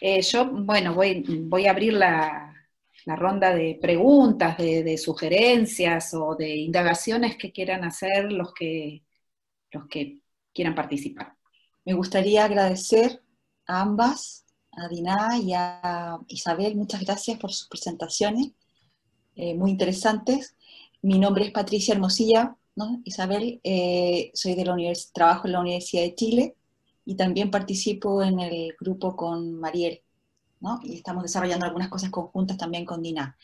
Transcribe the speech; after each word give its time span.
Eh, 0.00 0.22
yo, 0.22 0.50
bueno, 0.50 0.94
voy, 0.94 1.22
voy 1.46 1.66
a 1.66 1.72
abrir 1.72 1.92
la, 1.94 2.46
ronda 3.06 3.52
de 3.54 3.78
preguntas, 3.80 4.56
de, 4.56 4.96
sugerencias 4.96 6.14
o 6.14 6.36
de 6.36 6.56
indagaciones 6.56 7.36
que 7.36 7.50
quieran 7.52 7.84
hacer 7.84 8.30
los 8.32 8.54
que, 8.54 9.02
los 9.72 9.86
que 9.88 10.20
quieran 10.54 10.74
participar. 10.74 11.36
Me 11.84 11.94
gustaría 11.94 12.44
agradecer 12.44 13.22
a 13.66 13.80
ambas, 13.80 14.46
a 14.72 14.88
Diná 14.88 15.38
y 15.42 15.52
a 15.54 16.18
Isabel, 16.28 16.76
muchas 16.76 17.02
gracias 17.04 17.38
por 17.38 17.52
sus 17.52 17.68
presentaciones, 17.68 18.52
eh, 19.34 19.54
muy 19.54 19.72
interesantes. 19.72 20.56
Mi 21.02 21.18
nombre 21.18 21.46
es 21.46 21.50
Patricia 21.50 21.94
Hermosilla, 21.94 22.56
¿no? 22.76 23.00
Isabel, 23.04 23.60
eh, 23.64 24.30
soy 24.34 24.54
de 24.54 24.64
la 24.64 24.76
trabajo 25.12 25.46
en 25.48 25.52
la 25.52 25.60
Universidad 25.60 26.02
de 26.02 26.14
Chile 26.14 26.56
y 27.10 27.16
también 27.16 27.50
participo 27.50 28.22
en 28.22 28.38
el 28.38 28.76
grupo 28.78 29.16
con 29.16 29.58
Mariel, 29.58 30.00
¿no? 30.60 30.78
y 30.84 30.94
estamos 30.94 31.24
desarrollando 31.24 31.66
algunas 31.66 31.88
cosas 31.88 32.08
conjuntas 32.10 32.56
también 32.56 32.84
con 32.84 33.02
Dina. 33.02 33.36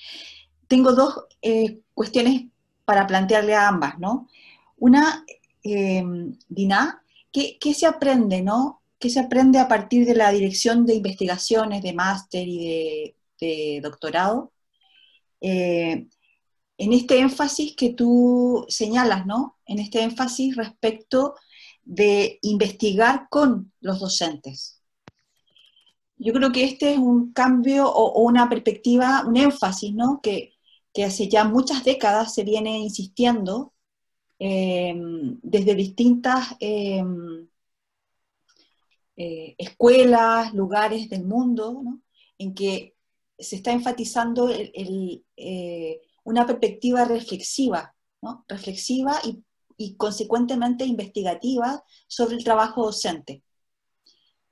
Tengo 0.69 0.93
dos 0.93 1.25
eh, 1.43 1.81
cuestiones 1.93 2.45
para 2.85 3.09
plantearle 3.09 3.57
a 3.57 3.67
ambas, 3.67 3.99
¿no? 3.99 4.29
Una, 4.77 5.25
eh, 5.65 6.05
Dina, 6.49 7.03
¿qué, 7.33 7.59
se 7.75 7.87
aprende, 7.87 8.41
no? 8.41 8.83
¿Qué 9.01 9.11
se 9.11 9.19
aprende 9.19 9.59
a 9.59 9.67
partir 9.67 10.07
de 10.07 10.15
la 10.15 10.31
dirección 10.31 10.87
de 10.87 10.95
investigaciones, 10.95 11.83
de 11.83 11.93
máster 11.93 12.47
y 12.47 13.17
de, 13.41 13.81
doctorado? 13.83 14.53
Eh, 15.41 16.07
en 16.79 16.93
este 16.93 17.19
énfasis 17.19 17.75
que 17.75 17.91
tú 17.95 18.65
señalas, 18.69 19.27
¿no? 19.27 19.57
En 19.67 19.81
este 19.81 20.03
énfasis 20.03 20.55
respecto 20.55 21.35
de 21.87 22.39
investigar 22.43 23.29
con 23.31 23.73
los 23.81 24.01
docentes. 24.01 24.83
Yo 26.19 26.33
creo 26.33 26.53
que 26.53 26.65
este 26.65 26.93
es 26.93 26.99
un 26.99 27.33
cambio 27.33 27.91
o, 27.91 28.23
una 28.23 28.49
perspectiva, 28.49 29.25
un 29.27 29.37
énfasis, 29.37 29.95
¿no? 29.95 30.21
Que, 30.23 30.53
hace 31.05 31.29
ya 31.29 31.45
muchas 31.45 31.85
décadas 31.85 32.33
se 32.35 32.43
viene 32.43 32.79
insistiendo 32.79 33.75
em, 34.39 35.39
desde 35.43 35.75
distintas 35.75 36.57
em, 36.59 37.47
eh, 39.17 39.55
escuelas, 39.59 40.55
lugares 40.55 41.11
del 41.11 41.25
mundo, 41.25 41.83
¿no? 41.85 42.01
en 42.39 42.55
que 42.55 42.95
se 43.39 43.57
está 43.57 43.73
enfatizando 43.73 44.49
eh, 44.51 46.01
una 46.25 46.47
perspectiva 46.47 47.05
reflexiva, 47.05 47.95
¿no? 48.23 48.45
reflexiva 48.49 49.21
y 49.25 49.43
y 49.77 49.97
consecuentemente 49.97 50.85
investigativa 50.85 51.85
sobre 52.07 52.37
el 52.37 52.45
trabajo 52.45 52.85
docente. 52.85 53.43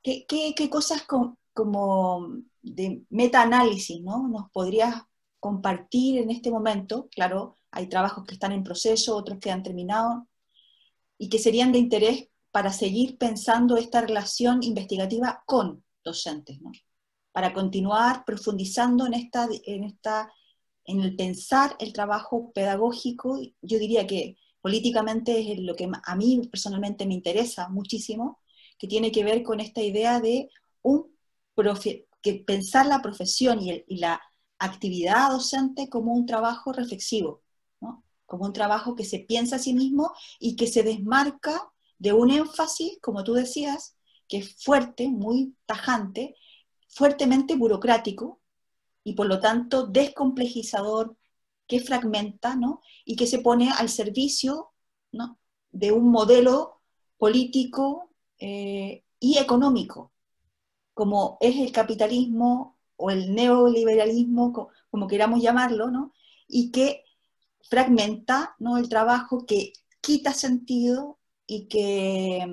¿Qué, 0.03 0.69
cosas 0.71 1.07
como 1.55 2.29
de 2.61 3.03
metaanálisis 3.09 4.03
¿no? 4.03 4.29
nos 4.29 4.51
podrías 4.51 5.03
compartir 5.41 6.19
en 6.19 6.31
este 6.31 6.51
momento? 6.51 7.09
Claro, 7.11 7.57
hay 7.71 7.89
trabajos 7.89 8.25
que 8.25 8.35
están 8.35 8.53
en 8.53 8.65
proceso, 8.65 9.17
otros 9.17 9.39
que 9.39 9.51
han 9.51 9.63
terminado, 9.63 10.29
y 11.17 11.29
que 11.29 11.39
serían 11.39 11.73
de 11.73 11.79
interés 11.79 12.29
para 12.51 12.73
seguir 12.73 13.19
pensando 13.19 13.77
esta 13.77 14.01
relación 14.01 14.63
investigativa 14.63 15.43
con 15.47 15.83
docentes, 16.05 16.61
¿no? 16.61 16.71
para 17.33 17.53
continuar 17.53 18.25
profundizando 18.25 19.07
en, 19.07 19.15
esta, 19.15 19.49
en, 19.65 19.83
esta, 19.83 20.33
en 20.85 21.01
el 21.01 21.17
pensar 21.17 21.75
el 21.81 21.93
trabajo 21.93 22.53
pedagógico, 22.53 23.41
yo 23.61 23.79
diría 23.81 24.07
que 24.07 24.37
políticamente 24.65 25.53
es 25.53 25.59
lo 25.59 25.77
que 25.77 25.91
a 26.03 26.17
mí 26.17 26.41
personalmente 26.51 27.05
me 27.05 27.13
interesa 27.13 27.69
muchísimo, 27.69 28.41
que 28.79 28.87
tiene 28.87 29.13
que 29.13 29.23
ver 29.23 29.43
con 29.43 29.61
esta 29.61 29.83
idea 29.83 30.21
de 30.21 30.49
un 30.81 31.13
que 32.23 32.35
pensar 32.47 32.87
la 32.87 33.03
profesión 33.03 33.61
y, 33.61 33.85
la 33.99 34.23
actividad 34.59 35.29
docente 35.29 35.91
como 35.91 36.15
un 36.15 36.25
trabajo 36.25 36.73
reflexivo, 36.73 37.43
como 38.25 38.47
un 38.47 38.55
trabajo 38.55 38.95
que 38.95 39.05
se 39.05 39.19
piensa 39.19 39.57
a 39.57 39.59
sí 39.59 39.75
mismo 39.75 40.15
y 40.41 40.57
que 40.57 40.67
se 40.67 40.83
desmarca 40.83 41.71
de 41.99 42.15
un 42.15 42.31
énfasis, 42.31 42.99
como 43.03 43.23
tú 43.23 43.35
decías, 43.35 43.99
que 44.29 44.39
es 44.39 44.57
fuerte, 44.65 45.09
muy 45.09 45.55
tajante, 45.67 46.37
fuertemente 46.89 47.55
burocrático 47.55 48.41
y 49.05 49.13
por 49.13 49.27
lo 49.27 49.41
tanto 49.41 49.87
descomplejizador, 49.87 51.19
que 51.67 51.81
fragmenta 51.81 52.57
¿no? 52.57 52.81
y 53.05 53.17
que 53.17 53.27
se 53.27 53.39
pone 53.39 53.71
al 53.71 53.89
servicio 53.89 54.71
de 55.71 55.93
un 55.93 56.11
modelo 56.11 56.81
político 57.17 58.11
eh, 58.39 59.05
y 59.19 59.39
económico, 59.39 60.13
como 60.93 61.39
es 61.41 61.57
el 61.57 61.73
capitalismo 61.73 62.79
o 62.97 63.11
el 63.11 63.35
neoliberalismo, 63.35 64.71
como 64.91 65.07
queramos 65.09 65.41
llamarlo, 65.41 65.91
¿no? 65.91 66.13
y 66.47 66.71
que 66.71 67.05
fragmenta 67.69 68.55
¿no? 68.59 68.79
el 68.79 68.89
trabajo, 68.89 69.47
que 69.47 69.73
quita 70.01 70.33
sentido 70.33 71.19
y 71.47 71.67
que, 71.67 72.47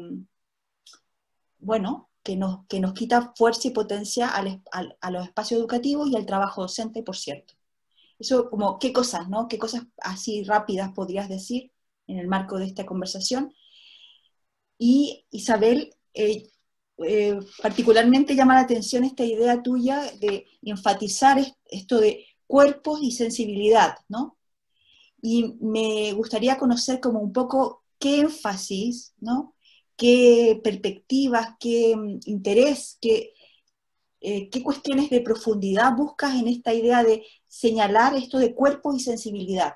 bueno, 1.60 2.10
que 2.24 2.36
nos, 2.36 2.66
que 2.68 2.80
nos 2.80 2.94
quita 2.94 3.34
fuerza 3.36 3.68
y 3.68 3.72
potencia 3.72 4.30
a 4.30 5.12
los 5.12 5.26
espacios 5.26 5.60
educativos 5.60 6.10
y 6.10 6.16
al 6.16 6.26
trabajo 6.26 6.62
docente, 6.62 7.04
por 7.04 7.18
cierto. 7.18 7.56
Eso 8.22 8.50
como, 8.50 8.80
¿qué 8.80 8.94
cosas, 8.94 9.30
no? 9.30 9.48
¿Qué 9.48 9.58
cosas 9.58 9.84
así 9.98 10.44
rápidas 10.44 10.92
podrías 10.94 11.28
decir 11.30 11.72
en 12.08 12.20
el 12.20 12.28
marco 12.28 12.58
de 12.58 12.66
esta 12.66 12.86
conversación? 12.86 13.54
Y 14.78 15.26
Isabel, 15.32 15.96
eh, 16.14 16.44
eh, 17.06 17.40
particularmente 17.62 18.36
llama 18.36 18.56
la 18.56 18.62
atención 18.62 19.04
esta 19.04 19.24
idea 19.24 19.62
tuya 19.64 20.12
de 20.20 20.48
enfatizar 20.62 21.40
esto 21.66 22.00
de 22.00 22.26
cuerpos 22.48 23.00
y 23.02 23.12
sensibilidad, 23.12 23.98
¿no? 24.10 24.38
Y 25.22 25.56
me 25.62 26.14
gustaría 26.14 26.58
conocer 26.58 27.00
como 27.00 27.20
un 27.20 27.34
poco 27.34 27.84
qué 28.00 28.22
énfasis, 28.22 29.14
¿no? 29.20 29.56
qué 30.02 30.60
perspectivas, 30.64 31.56
qué 31.60 31.96
mm, 31.96 32.22
interés, 32.26 32.98
qué, 33.02 33.34
eh, 34.22 34.50
¿qué 34.50 34.64
cuestiones 34.64 35.12
de 35.12 35.22
profundidad 35.22 35.96
buscas 35.96 36.36
en 36.40 36.48
esta 36.48 36.74
idea 36.74 37.04
de 37.04 37.24
señalar 37.52 38.16
esto 38.16 38.38
de 38.40 38.56
cuerpo 38.56 38.94
y 38.94 39.00
sensibilidad? 39.00 39.74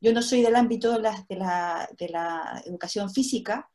Yo 0.00 0.12
no 0.12 0.20
soy 0.20 0.42
del 0.42 0.54
ámbito 0.54 0.92
de 0.92 1.00
la, 1.38 2.62
educación 2.66 3.10
física, 3.10 3.70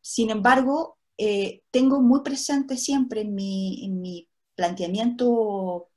sin 0.00 0.30
embargo, 0.30 0.98
eh, 1.18 1.62
tengo 1.72 2.00
muy 2.00 2.22
presente 2.22 2.76
siempre 2.76 3.22
en 3.22 3.34
mi, 3.34 4.28
planteamiento 4.54 5.88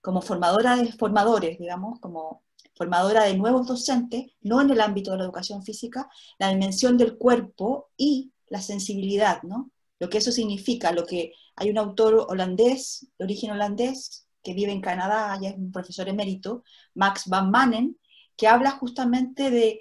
como 0.00 0.22
formadora 0.22 0.76
de 0.76 0.92
formadores, 0.92 1.58
digamos, 1.58 1.98
como 1.98 2.44
formadora 2.76 3.24
de 3.24 3.36
nuevos 3.36 3.66
docentes, 3.66 4.26
no 4.42 4.60
en 4.60 4.70
el 4.70 4.80
ámbito 4.80 5.10
de 5.10 5.18
la 5.18 5.24
educación 5.24 5.64
física, 5.64 6.08
la 6.38 6.50
dimensión 6.50 6.96
del 6.96 7.18
cuerpo 7.18 7.90
y 7.96 8.32
la 8.48 8.60
sensibilidad, 8.62 9.42
¿no? 9.42 9.72
Lo 9.98 10.08
que 10.08 10.18
eso 10.18 10.30
significa, 10.30 10.92
lo 10.92 11.04
que 11.04 11.32
hay 11.56 11.70
un 11.70 11.78
autor 11.78 12.26
holandés, 12.28 13.08
de 13.18 13.24
origen 13.24 13.50
holandés, 13.50 14.25
que 14.46 14.54
vive 14.54 14.70
en 14.70 14.80
Canadá, 14.80 15.36
ya 15.42 15.48
es 15.48 15.56
un 15.56 15.72
profesor 15.72 16.08
emérito, 16.08 16.62
Max 16.94 17.24
Van 17.26 17.50
Manen, 17.50 17.98
que 18.36 18.46
habla 18.46 18.70
justamente 18.70 19.50
de 19.50 19.80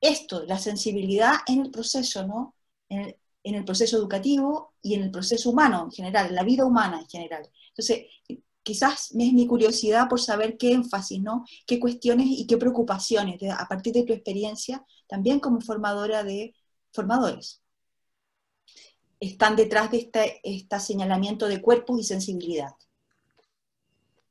esto, 0.00 0.46
la 0.46 0.58
sensibilidad 0.58 1.34
en 1.46 1.60
el 1.60 1.70
proceso, 1.70 2.26
¿no? 2.26 2.54
En 2.88 3.14
el, 3.44 3.62
proceso 3.62 3.98
educativo 3.98 4.72
y 4.80 4.94
en 4.94 5.02
el 5.02 5.10
proceso 5.10 5.50
humano 5.50 5.84
en 5.84 5.90
general, 5.90 6.28
en 6.28 6.34
la 6.34 6.44
vida 6.44 6.64
humana 6.64 7.00
en 7.00 7.08
general. 7.08 7.50
Entonces, 7.68 8.06
quizás 8.62 9.10
es 9.10 9.32
mi 9.34 9.46
curiosidad 9.46 10.08
por 10.08 10.18
saber 10.18 10.56
qué 10.56 10.72
énfasis, 10.72 11.20
¿no? 11.20 11.44
qué 11.66 11.78
cuestiones 11.78 12.26
y 12.30 12.46
qué 12.46 12.56
preocupaciones, 12.56 13.38
a 13.50 13.66
partir 13.68 13.92
de 13.92 14.04
tu 14.04 14.14
experiencia, 14.14 14.82
también 15.06 15.40
como 15.40 15.60
formadora 15.60 16.24
de 16.24 16.54
formadores 16.92 17.60
están 19.20 19.54
detrás 19.54 19.90
de 19.90 19.98
este, 19.98 20.40
este 20.42 20.80
señalamiento 20.80 21.46
de 21.46 21.60
cuerpos 21.60 22.00
y 22.00 22.04
sensibilidad. 22.04 22.70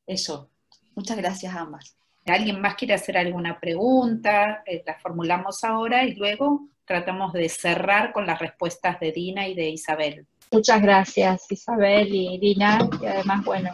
Eso. 0.09 0.49
Muchas 0.95 1.17
gracias 1.17 1.53
a 1.53 1.61
ambas. 1.61 1.95
¿Alguien 2.25 2.59
más 2.59 2.73
quiere 2.73 2.95
hacer 2.95 3.15
alguna 3.15 3.59
pregunta? 3.59 4.63
Eh, 4.65 4.81
la 4.83 4.97
formulamos 4.97 5.63
ahora 5.63 6.03
y 6.03 6.15
luego 6.15 6.67
tratamos 6.83 7.31
de 7.31 7.47
cerrar 7.47 8.11
con 8.11 8.25
las 8.25 8.39
respuestas 8.39 8.99
de 8.99 9.11
Dina 9.11 9.47
y 9.47 9.53
de 9.53 9.69
Isabel. 9.69 10.25
Muchas 10.51 10.81
gracias 10.81 11.45
Isabel 11.51 12.07
y 12.11 12.39
Dina, 12.39 12.89
y 12.99 13.05
además, 13.05 13.45
bueno, 13.45 13.69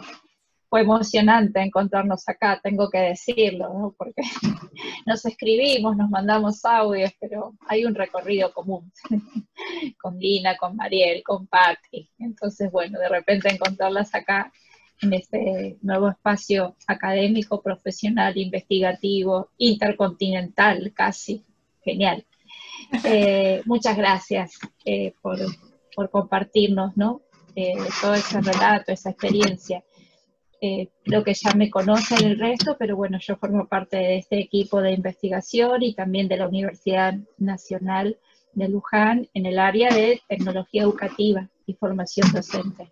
fue 0.68 0.82
emocionante 0.82 1.62
encontrarnos 1.62 2.28
acá, 2.28 2.60
tengo 2.62 2.90
que 2.90 2.98
decirlo, 2.98 3.72
¿no? 3.72 3.94
porque 3.96 4.20
nos 5.06 5.24
escribimos, 5.24 5.96
nos 5.96 6.10
mandamos 6.10 6.62
audios, 6.66 7.12
pero 7.18 7.54
hay 7.66 7.86
un 7.86 7.94
recorrido 7.94 8.52
común 8.52 8.92
con 10.02 10.18
Dina, 10.18 10.54
con 10.58 10.76
Mariel, 10.76 11.22
con 11.22 11.46
Patti. 11.46 12.10
Entonces, 12.18 12.70
bueno, 12.70 12.98
de 12.98 13.08
repente 13.08 13.50
encontrarlas 13.50 14.14
acá 14.14 14.52
en 15.02 15.12
este 15.12 15.76
nuevo 15.82 16.08
espacio 16.08 16.76
académico, 16.86 17.62
profesional, 17.62 18.36
investigativo, 18.36 19.50
intercontinental, 19.58 20.92
casi. 20.94 21.44
Genial. 21.82 22.24
Eh, 23.04 23.62
muchas 23.64 23.96
gracias 23.96 24.58
eh, 24.84 25.14
por, 25.22 25.38
por 25.94 26.10
compartirnos, 26.10 26.94
¿no? 26.96 27.22
eh, 27.56 27.74
todo 28.00 28.14
ese 28.14 28.40
relato, 28.40 28.92
esa 28.92 29.10
experiencia. 29.10 29.82
Eh, 30.60 30.88
creo 31.04 31.24
que 31.24 31.34
ya 31.34 31.52
me 31.54 31.70
conocen 31.70 32.24
el 32.24 32.38
resto, 32.38 32.76
pero 32.78 32.96
bueno, 32.96 33.18
yo 33.20 33.36
formo 33.36 33.66
parte 33.66 33.96
de 33.96 34.18
este 34.18 34.38
equipo 34.38 34.80
de 34.80 34.92
investigación 34.92 35.82
y 35.82 35.94
también 35.94 36.28
de 36.28 36.36
la 36.36 36.48
Universidad 36.48 37.14
Nacional 37.38 38.18
de 38.52 38.68
Luján 38.68 39.28
en 39.34 39.46
el 39.46 39.58
área 39.58 39.90
de 39.90 40.20
tecnología 40.28 40.82
educativa 40.82 41.48
y 41.66 41.74
formación 41.74 42.30
docente. 42.32 42.90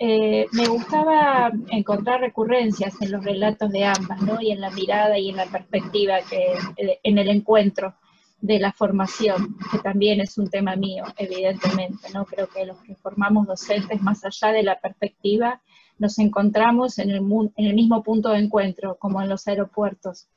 Eh, 0.00 0.46
me 0.52 0.68
gustaba 0.68 1.50
encontrar 1.70 2.20
recurrencias 2.20 2.94
en 3.02 3.10
los 3.10 3.24
relatos 3.24 3.70
de 3.72 3.84
ambas, 3.84 4.22
¿no? 4.22 4.40
Y 4.40 4.52
en 4.52 4.60
la 4.60 4.70
mirada 4.70 5.18
y 5.18 5.30
en 5.30 5.36
la 5.36 5.46
perspectiva 5.46 6.18
que 6.30 6.54
en 7.02 7.18
el 7.18 7.28
encuentro 7.28 7.94
de 8.40 8.60
la 8.60 8.72
formación, 8.72 9.56
que 9.72 9.78
también 9.78 10.20
es 10.20 10.38
un 10.38 10.48
tema 10.48 10.76
mío, 10.76 11.02
evidentemente, 11.16 12.10
¿no? 12.14 12.24
Creo 12.26 12.46
que 12.48 12.64
los 12.64 12.80
que 12.82 12.94
formamos 12.94 13.48
docentes, 13.48 14.00
más 14.00 14.24
allá 14.24 14.52
de 14.52 14.62
la 14.62 14.78
perspectiva, 14.80 15.60
nos 15.98 16.20
encontramos 16.20 17.00
en 17.00 17.10
el, 17.10 17.16
en 17.56 17.66
el 17.66 17.74
mismo 17.74 18.04
punto 18.04 18.28
de 18.28 18.38
encuentro, 18.38 18.96
como 18.98 19.20
en 19.20 19.28
los 19.28 19.48
aeropuertos. 19.48 20.28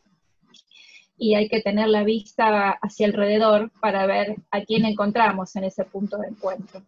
Y 1.18 1.36
hay 1.36 1.48
que 1.48 1.62
tener 1.62 1.88
la 1.88 2.04
vista 2.04 2.72
hacia 2.72 3.06
alrededor 3.06 3.72
para 3.80 4.08
ver 4.08 4.38
a 4.50 4.62
quién 4.62 4.86
encontramos 4.86 5.56
en 5.56 5.66
ese 5.66 5.86
punto 5.86 6.18
de 6.18 6.30
encuentro. 6.30 6.82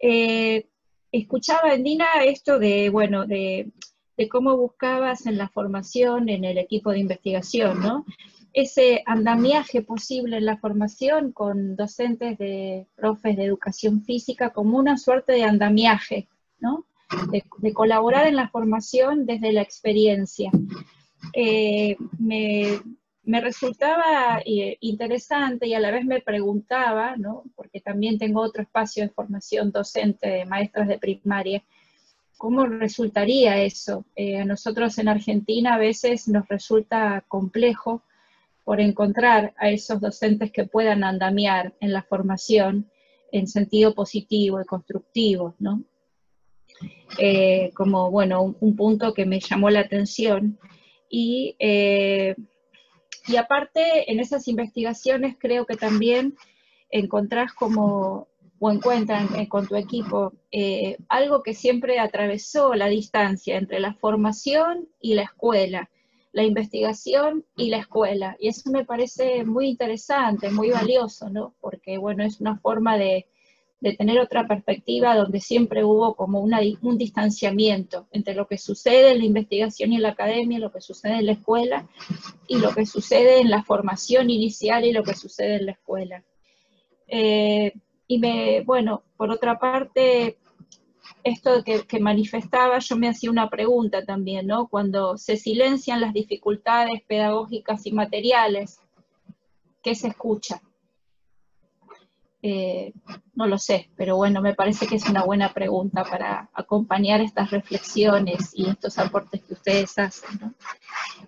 Eh, 0.00 0.66
escuchaba 1.12 1.74
en 1.74 1.84
Dina 1.84 2.06
esto 2.24 2.58
de, 2.58 2.90
bueno, 2.90 3.26
de, 3.26 3.70
cómo 4.30 4.56
buscabas 4.56 5.26
en 5.26 5.38
la 5.38 5.48
formación, 5.48 6.28
en 6.28 6.44
el 6.44 6.58
equipo 6.58 6.90
de 6.90 6.98
investigación, 6.98 7.80
¿no? 7.80 8.04
ese 8.52 9.02
andamiaje 9.06 9.82
posible 9.82 10.38
en 10.38 10.46
la 10.46 10.56
formación 10.56 11.32
con 11.32 11.76
docentes 11.76 12.38
de 12.38 12.86
profes 12.96 13.36
de 13.36 13.44
educación 13.44 14.02
física 14.02 14.50
como 14.50 14.78
una 14.78 14.96
suerte 14.96 15.32
de 15.32 15.44
andamiaje, 15.44 16.28
¿no? 16.58 16.84
de, 17.30 17.72
colaborar 17.72 18.26
en 18.26 18.36
la 18.36 18.48
formación 18.48 19.26
desde 19.26 19.52
la 19.52 19.62
experiencia. 19.62 20.50
Eh, 21.34 21.96
me, 22.18 22.80
resultaba 23.42 24.40
eh, 24.46 24.78
interesante 24.80 25.66
y 25.66 25.74
a 25.74 25.80
la 25.80 25.90
vez 25.90 26.06
me 26.06 26.22
preguntaba, 26.22 27.14
¿no? 27.16 27.44
porque 27.56 27.78
también 27.78 28.18
tengo 28.18 28.40
otro 28.40 28.62
espacio 28.62 29.02
de 29.02 29.10
formación 29.10 29.70
docente 29.70 30.26
de 30.26 30.46
maestras 30.46 30.88
de 30.88 30.98
primaria, 30.98 31.62
¿cómo 32.38 32.64
resultaría 32.64 33.62
eso? 33.62 34.06
Eh, 34.16 34.38
a 34.38 34.46
nosotros 34.46 34.96
en 34.96 35.08
Argentina 35.08 35.74
a 35.74 35.78
veces 35.78 36.26
nos 36.26 36.48
resulta 36.48 37.22
complejo 37.28 38.02
por 38.64 38.80
encontrar 38.80 39.52
a 39.58 39.68
esos 39.68 40.00
docentes 40.00 40.50
que 40.50 40.64
puedan 40.64 41.04
andamiar 41.04 41.74
en 41.80 41.92
la 41.92 42.02
formación 42.02 42.90
en 43.30 43.46
sentido 43.46 43.94
positivo 43.94 44.58
y 44.58 44.64
constructivo, 44.64 45.54
¿no? 45.58 45.82
Eh, 47.18 47.72
como, 47.74 48.10
bueno, 48.10 48.56
un, 48.58 48.74
punto 48.74 49.12
que 49.12 49.26
me 49.26 49.40
llamó 49.40 49.68
la 49.68 49.80
atención. 49.80 50.58
Y, 51.10 51.56
y 53.28 53.36
aparte, 53.36 54.10
en 54.10 54.20
esas 54.20 54.48
investigaciones 54.48 55.36
creo 55.38 55.66
que 55.66 55.76
también 55.76 56.36
encontrás 56.90 57.52
como, 57.52 58.28
o 58.58 58.70
encuentran 58.70 59.28
eh, 59.36 59.48
con 59.48 59.66
tu 59.66 59.76
equipo, 59.76 60.32
algo 61.08 61.42
que 61.42 61.54
siempre 61.54 61.98
atravesó 61.98 62.74
la 62.74 62.86
distancia 62.86 63.56
entre 63.56 63.80
la 63.80 63.94
formación 63.94 64.88
y 65.00 65.14
la 65.14 65.22
escuela, 65.22 65.90
la 66.32 66.44
investigación 66.44 67.44
y 67.56 67.70
la 67.70 67.78
escuela. 67.78 68.36
Y 68.40 68.48
eso 68.48 68.70
me 68.70 68.84
parece 68.84 69.44
muy 69.44 69.68
interesante, 69.68 70.50
muy 70.50 70.70
valioso, 70.70 71.28
¿no? 71.30 71.54
Porque, 71.60 71.98
bueno, 71.98 72.24
es 72.24 72.40
una 72.40 72.58
forma 72.58 72.96
de, 72.96 73.26
de 73.80 73.92
tener 73.92 74.18
otra 74.18 74.46
perspectiva 74.48 75.14
donde 75.14 75.40
siempre 75.40 75.84
hubo 75.84 76.16
como 76.16 76.40
una, 76.40 76.60
un 76.82 76.98
distanciamiento 76.98 78.08
entre 78.10 78.34
lo 78.34 78.48
que 78.48 78.58
sucede 78.58 79.12
en 79.12 79.18
la 79.18 79.24
investigación 79.24 79.92
y 79.92 79.96
en 79.96 80.02
la 80.02 80.10
academia, 80.10 80.58
lo 80.58 80.72
que 80.72 80.80
sucede 80.80 81.18
en 81.18 81.26
la 81.26 81.32
escuela 81.32 81.88
y 82.48 82.58
lo 82.58 82.74
que 82.74 82.86
sucede 82.86 83.40
en 83.40 83.50
la 83.50 83.62
formación 83.62 84.30
inicial 84.30 84.84
y 84.84 84.92
lo 84.92 85.04
que 85.04 85.14
sucede 85.14 85.56
en 85.56 85.66
la 85.66 85.72
escuela. 85.72 86.24
Eh, 87.06 87.72
y 88.08 88.18
me, 88.18 88.62
bueno, 88.62 89.04
por 89.16 89.30
otra 89.30 89.58
parte, 89.58 90.38
esto 91.22 91.62
que, 91.62 91.82
que, 91.86 92.00
manifestaba, 92.00 92.78
yo 92.80 92.96
me 92.96 93.08
hacía 93.08 93.30
una 93.30 93.48
pregunta 93.48 94.04
también, 94.04 94.46
¿no? 94.46 94.66
Cuando 94.66 95.16
se 95.18 95.36
silencian 95.36 96.00
las 96.00 96.14
dificultades 96.14 97.02
pedagógicas 97.06 97.86
y 97.86 97.92
materiales, 97.92 98.80
¿qué 99.82 99.94
se 99.94 100.08
escucha? 100.08 100.60
Eh, 102.40 102.92
no 103.34 103.46
lo 103.46 103.58
sé, 103.58 103.90
pero 103.96 104.16
bueno, 104.16 104.40
me 104.40 104.54
parece 104.54 104.86
que 104.86 104.94
es 104.94 105.08
una 105.08 105.24
buena 105.24 105.52
pregunta 105.52 106.04
para 106.04 106.48
acompañar 106.54 107.20
estas 107.20 107.50
reflexiones 107.50 108.52
y 108.54 108.68
estos 108.68 108.96
aportes 108.98 109.42
que 109.42 109.54
ustedes 109.54 109.98
hacen. 109.98 110.54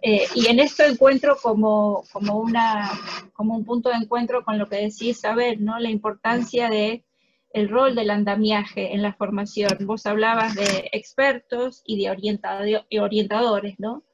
Eh, 0.02 0.26
y 0.36 0.46
en 0.46 0.60
esto 0.60 0.84
encuentro 0.84 1.36
como, 1.42 2.04
como, 2.12 2.38
una, 2.38 2.90
como 3.32 3.56
un 3.56 3.64
punto 3.64 3.88
de 3.88 3.96
encuentro 3.96 4.44
con 4.44 4.56
lo 4.58 4.68
que 4.68 4.76
decís, 4.76 5.02
Isabel, 5.02 5.64
¿no? 5.64 5.80
la 5.80 5.90
importancia 5.90 6.68
de 6.68 7.04
el 7.52 7.68
rol 7.68 7.96
del 7.96 8.10
andamiaje 8.10 8.94
en 8.94 9.02
la 9.02 9.12
formación. 9.12 9.76
Vos 9.80 10.06
hablabas 10.06 10.54
de 10.54 10.88
expertos 10.92 11.82
y 11.84 12.00
de 12.00 12.10
orientadores, 12.10 13.74
¿no? 13.78 14.04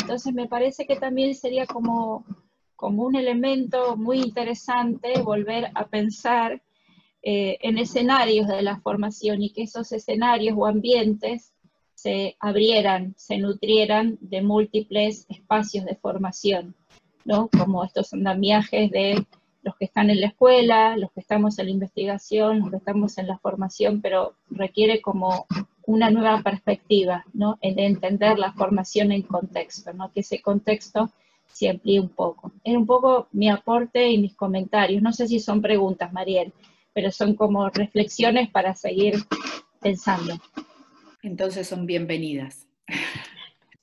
Entonces 0.00 0.34
me 0.34 0.48
parece 0.48 0.86
que 0.86 0.96
también 0.96 1.34
sería 1.34 1.66
como 1.66 2.24
como 2.82 3.04
un 3.04 3.14
elemento 3.14 3.96
muy 3.96 4.18
interesante 4.18 5.22
volver 5.22 5.70
a 5.72 5.86
pensar 5.86 6.60
eh, 7.22 7.56
en 7.60 7.78
escenarios 7.78 8.48
de 8.48 8.60
la 8.60 8.80
formación 8.80 9.40
y 9.40 9.50
que 9.50 9.62
esos 9.62 9.92
escenarios 9.92 10.56
o 10.58 10.66
ambientes 10.66 11.52
se 11.94 12.34
abrieran, 12.40 13.14
se 13.16 13.38
nutrieran 13.38 14.18
de 14.20 14.42
múltiples 14.42 15.26
espacios 15.28 15.84
de 15.84 15.94
formación, 15.94 16.74
¿no? 17.24 17.48
como 17.56 17.84
estos 17.84 18.12
andamiajes 18.14 18.90
de 18.90 19.24
los 19.62 19.76
que 19.76 19.84
están 19.84 20.10
en 20.10 20.20
la 20.20 20.26
escuela, 20.26 20.96
los 20.96 21.12
que 21.12 21.20
estamos 21.20 21.60
en 21.60 21.66
la 21.66 21.72
investigación, 21.72 22.58
los 22.58 22.70
que 22.70 22.78
estamos 22.78 23.16
en 23.16 23.28
la 23.28 23.38
formación, 23.38 24.00
pero 24.00 24.34
requiere 24.50 25.00
como 25.00 25.46
una 25.86 26.10
nueva 26.10 26.42
perspectiva, 26.42 27.24
¿no? 27.32 27.60
de 27.62 27.86
entender 27.86 28.40
la 28.40 28.52
formación 28.54 29.12
en 29.12 29.22
contexto, 29.22 29.92
¿no? 29.92 30.10
que 30.10 30.18
ese 30.18 30.42
contexto 30.42 31.12
se 31.52 31.68
amplíe 31.68 32.00
un 32.00 32.08
poco. 32.08 32.52
Es 32.64 32.76
un 32.76 32.86
poco 32.86 33.28
mi 33.32 33.48
aporte 33.48 34.10
y 34.10 34.18
mis 34.18 34.34
comentarios. 34.34 35.02
No 35.02 35.12
sé 35.12 35.28
si 35.28 35.38
son 35.40 35.60
preguntas, 35.60 36.12
Mariel, 36.12 36.52
pero 36.92 37.10
son 37.10 37.34
como 37.34 37.68
reflexiones 37.68 38.50
para 38.50 38.74
seguir 38.74 39.14
pensando. 39.80 40.34
Entonces 41.22 41.68
son 41.68 41.86
bienvenidas. 41.86 42.66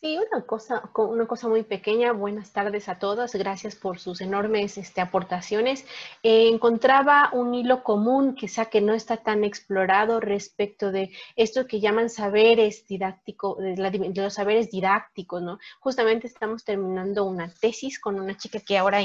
Sí, 0.01 0.17
una 0.17 0.45
cosa, 0.45 0.89
una 0.95 1.27
cosa 1.27 1.49
muy 1.49 1.63
pequeña. 1.63 2.13
Buenas 2.13 2.53
tardes 2.53 2.87
a 2.87 2.99
todas. 2.99 3.35
Gracias 3.35 3.75
por 3.75 3.99
sus 3.99 4.21
enormes 4.21 4.77
este, 4.77 5.01
aportaciones. 5.01 5.85
Eh, 6.23 6.47
encontraba 6.47 7.29
un 7.33 7.53
hilo 7.53 7.83
común, 7.83 8.33
quizá 8.33 8.67
que 8.67 8.79
no 8.79 8.93
está 8.93 9.17
tan 9.17 9.43
explorado 9.43 10.21
respecto 10.21 10.93
de 10.93 11.11
esto 11.35 11.67
que 11.67 11.81
llaman 11.81 12.09
saberes 12.09 12.87
didácticos, 12.87 13.57
de, 13.57 14.13
los 14.15 14.33
saberes 14.33 14.71
didácticos, 14.71 15.41
¿no? 15.41 15.59
Justamente 15.81 16.27
estamos 16.27 16.63
terminando 16.63 17.25
una 17.25 17.53
tesis 17.53 17.99
con 17.99 18.21
una 18.21 18.37
chica 18.37 18.61
que 18.61 18.77
ahora 18.77 18.99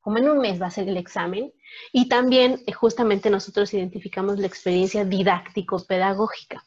como 0.00 0.18
en 0.18 0.28
un 0.30 0.38
mes 0.38 0.60
va 0.60 0.66
a 0.66 0.70
ser 0.70 0.88
el 0.88 0.96
examen, 0.96 1.52
y 1.92 2.08
también 2.08 2.62
eh, 2.66 2.72
justamente 2.72 3.30
nosotros 3.30 3.72
identificamos 3.74 4.38
la 4.38 4.46
experiencia 4.46 5.04
didáctico-pedagógica 5.04 6.64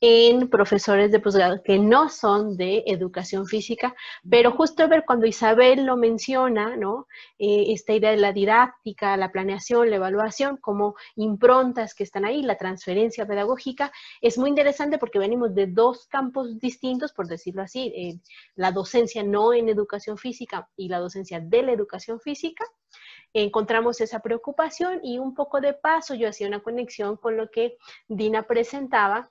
en 0.00 0.48
profesores 0.50 1.10
de 1.10 1.20
posgrado 1.20 1.62
que 1.62 1.78
no 1.78 2.10
son 2.10 2.56
de 2.56 2.84
educación 2.86 3.46
física, 3.46 3.94
pero 4.28 4.52
justo 4.52 4.86
ver 4.88 5.04
cuando 5.06 5.26
Isabel 5.26 5.86
lo 5.86 5.96
menciona, 5.96 6.76
¿no? 6.76 7.06
Eh, 7.38 7.66
esta 7.68 7.94
idea 7.94 8.10
de 8.10 8.18
la 8.18 8.32
didáctica, 8.32 9.16
la 9.16 9.32
planeación, 9.32 9.88
la 9.88 9.96
evaluación, 9.96 10.58
como 10.58 10.96
improntas 11.14 11.94
que 11.94 12.04
están 12.04 12.26
ahí, 12.26 12.42
la 12.42 12.58
transferencia 12.58 13.26
pedagógica, 13.26 13.90
es 14.20 14.36
muy 14.36 14.50
interesante 14.50 14.98
porque 14.98 15.18
venimos 15.18 15.54
de 15.54 15.66
dos 15.66 16.06
campos 16.08 16.58
distintos, 16.58 17.12
por 17.12 17.26
decirlo 17.26 17.62
así, 17.62 17.92
eh, 17.96 18.20
la 18.54 18.72
docencia 18.72 19.22
no 19.22 19.54
en 19.54 19.68
educación 19.70 20.18
física 20.18 20.68
y 20.76 20.88
la 20.88 20.98
docencia 20.98 21.40
de 21.40 21.62
la 21.62 21.72
educación 21.72 22.20
física, 22.20 22.64
encontramos 23.32 24.00
esa 24.00 24.20
preocupación 24.20 25.00
y 25.02 25.18
un 25.18 25.34
poco 25.34 25.60
de 25.60 25.74
paso 25.74 26.14
yo 26.14 26.28
hacía 26.28 26.48
una 26.48 26.62
conexión 26.62 27.16
con 27.16 27.36
lo 27.36 27.50
que 27.50 27.76
Dina 28.08 28.46
presentaba 28.46 29.30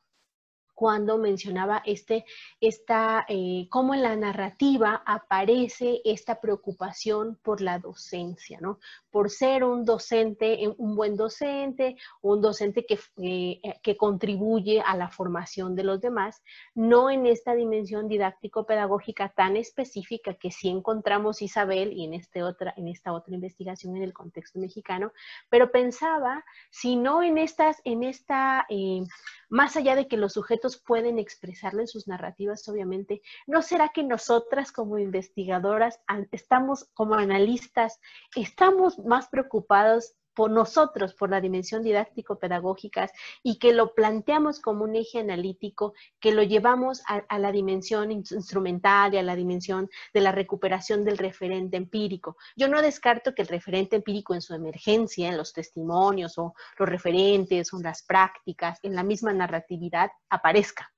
cuando 0.75 1.17
mencionaba 1.17 1.81
este, 1.85 2.25
esta, 2.59 3.25
eh, 3.27 3.67
cómo 3.69 3.93
en 3.95 4.03
la 4.03 4.15
narrativa 4.15 5.01
aparece 5.05 6.01
esta 6.05 6.41
preocupación 6.41 7.39
por 7.41 7.61
la 7.61 7.79
docencia, 7.79 8.59
¿no? 8.61 8.79
Por 9.15 9.29
ser 9.29 9.63
un 9.63 9.85
docente, 9.85 10.67
un 10.77 10.93
buen 10.93 11.15
docente, 11.15 11.95
un 12.21 12.41
docente 12.41 12.85
que, 12.85 12.99
eh, 13.23 13.61
que 13.81 13.95
contribuye 13.95 14.81
a 14.81 14.97
la 14.97 15.07
formación 15.07 15.73
de 15.73 15.85
los 15.85 16.01
demás, 16.01 16.43
no 16.73 17.09
en 17.09 17.25
esta 17.25 17.55
dimensión 17.55 18.09
didáctico-pedagógica 18.09 19.29
tan 19.29 19.55
específica 19.55 20.33
que 20.33 20.51
sí 20.51 20.67
encontramos 20.67 21.41
Isabel 21.41 21.93
y 21.93 22.03
en, 22.03 22.13
este 22.13 22.43
otra, 22.43 22.73
en 22.75 22.89
esta 22.89 23.13
otra 23.13 23.33
investigación 23.33 23.95
en 23.95 24.03
el 24.03 24.11
contexto 24.11 24.59
mexicano, 24.59 25.13
pero 25.49 25.71
pensaba, 25.71 26.43
si 26.69 26.97
no 26.97 27.23
en 27.23 27.37
estas, 27.37 27.79
en 27.85 28.03
esta, 28.03 28.65
eh, 28.67 29.01
más 29.47 29.77
allá 29.77 29.95
de 29.95 30.09
que 30.09 30.17
los 30.17 30.33
sujetos 30.33 30.75
pueden 30.75 31.19
expresarlo 31.19 31.79
en 31.79 31.87
sus 31.87 32.05
narrativas, 32.09 32.67
obviamente, 32.67 33.21
¿no 33.47 33.61
será 33.61 33.93
que 33.93 34.03
nosotras 34.03 34.73
como 34.73 34.97
investigadoras 34.97 36.01
estamos 36.33 36.89
como 36.93 37.15
analistas, 37.15 38.01
estamos 38.35 38.99
más 39.05 39.27
preocupados 39.29 40.15
por 40.35 40.51
nosotros, 40.51 41.15
por 41.15 41.31
la 41.31 41.41
dimensión 41.41 41.81
didáctico-pedagógica 41.81 43.09
y 43.41 43.57
que 43.57 43.73
lo 43.73 43.95
planteamos 43.95 44.59
como 44.59 44.83
un 44.83 44.95
eje 44.95 45.19
analítico, 45.19 45.93
que 46.19 46.33
lo 46.33 46.43
llevamos 46.43 47.01
a, 47.07 47.39
la 47.39 47.51
dimensión 47.51 48.11
instrumental 48.11 49.13
y 49.13 49.17
a 49.17 49.23
la 49.23 49.35
dimensión 49.35 49.89
de 50.13 50.21
la 50.21 50.31
recuperación 50.31 51.05
del 51.05 51.17
referente 51.17 51.77
empírico. 51.77 52.35
Yo 52.55 52.67
no 52.67 52.81
descarto 52.81 53.33
que 53.33 53.41
el 53.41 53.47
referente 53.47 53.95
empírico 53.95 54.35
en 54.35 54.41
su 54.41 54.53
emergencia, 54.53 55.29
en 55.29 55.37
los 55.37 55.53
testimonios 55.53 56.37
o 56.37 56.53
los 56.77 56.89
referentes 56.89 57.73
o 57.73 57.79
las 57.79 58.03
prácticas, 58.03 58.79
en 58.83 58.93
la 58.93 59.03
misma 59.03 59.33
narratividad, 59.33 60.11
aparezca 60.29 60.91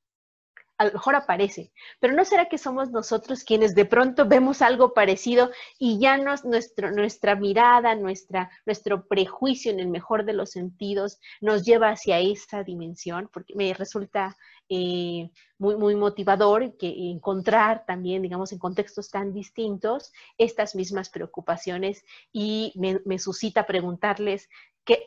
a 0.78 0.86
lo 0.86 0.94
mejor 0.94 1.16
aparece, 1.16 1.72
pero 2.00 2.14
¿no 2.14 2.24
será 2.24 2.50
que 2.50 2.58
somos 2.58 2.92
nosotros 2.92 3.44
quienes 3.44 3.74
de 3.74 3.86
pronto 3.86 4.28
vemos 4.28 4.62
algo 4.62 4.94
parecido 4.94 5.50
y 5.80 6.00
ya 6.00 6.18
nos, 6.18 6.46
nuestro, 6.46 6.92
nuestra 6.92 7.36
mirada, 7.36 7.96
nuestra, 7.96 8.52
nuestro 8.66 9.08
prejuicio 9.08 9.72
en 9.72 9.80
el 9.80 9.88
mejor 9.88 10.26
de 10.26 10.34
los 10.34 10.52
sentidos 10.52 11.20
nos 11.42 11.64
lleva 11.64 11.90
hacia 11.90 12.20
esa 12.20 12.64
dimensión? 12.64 13.30
Porque 13.34 13.56
me 13.56 13.74
resulta 13.74 14.38
eh, 14.70 15.32
muy, 15.58 15.96
motivador 15.96 16.78
que 16.78 17.10
encontrar 17.10 17.86
también, 17.86 18.22
digamos, 18.22 18.52
en 18.52 18.60
contextos 18.60 19.10
tan 19.10 19.34
distintos 19.34 20.12
estas 20.38 20.76
mismas 20.76 21.10
preocupaciones 21.10 22.04
y 22.32 22.74
me 22.76 23.18
suscita 23.18 23.66
preguntarles 23.66 24.50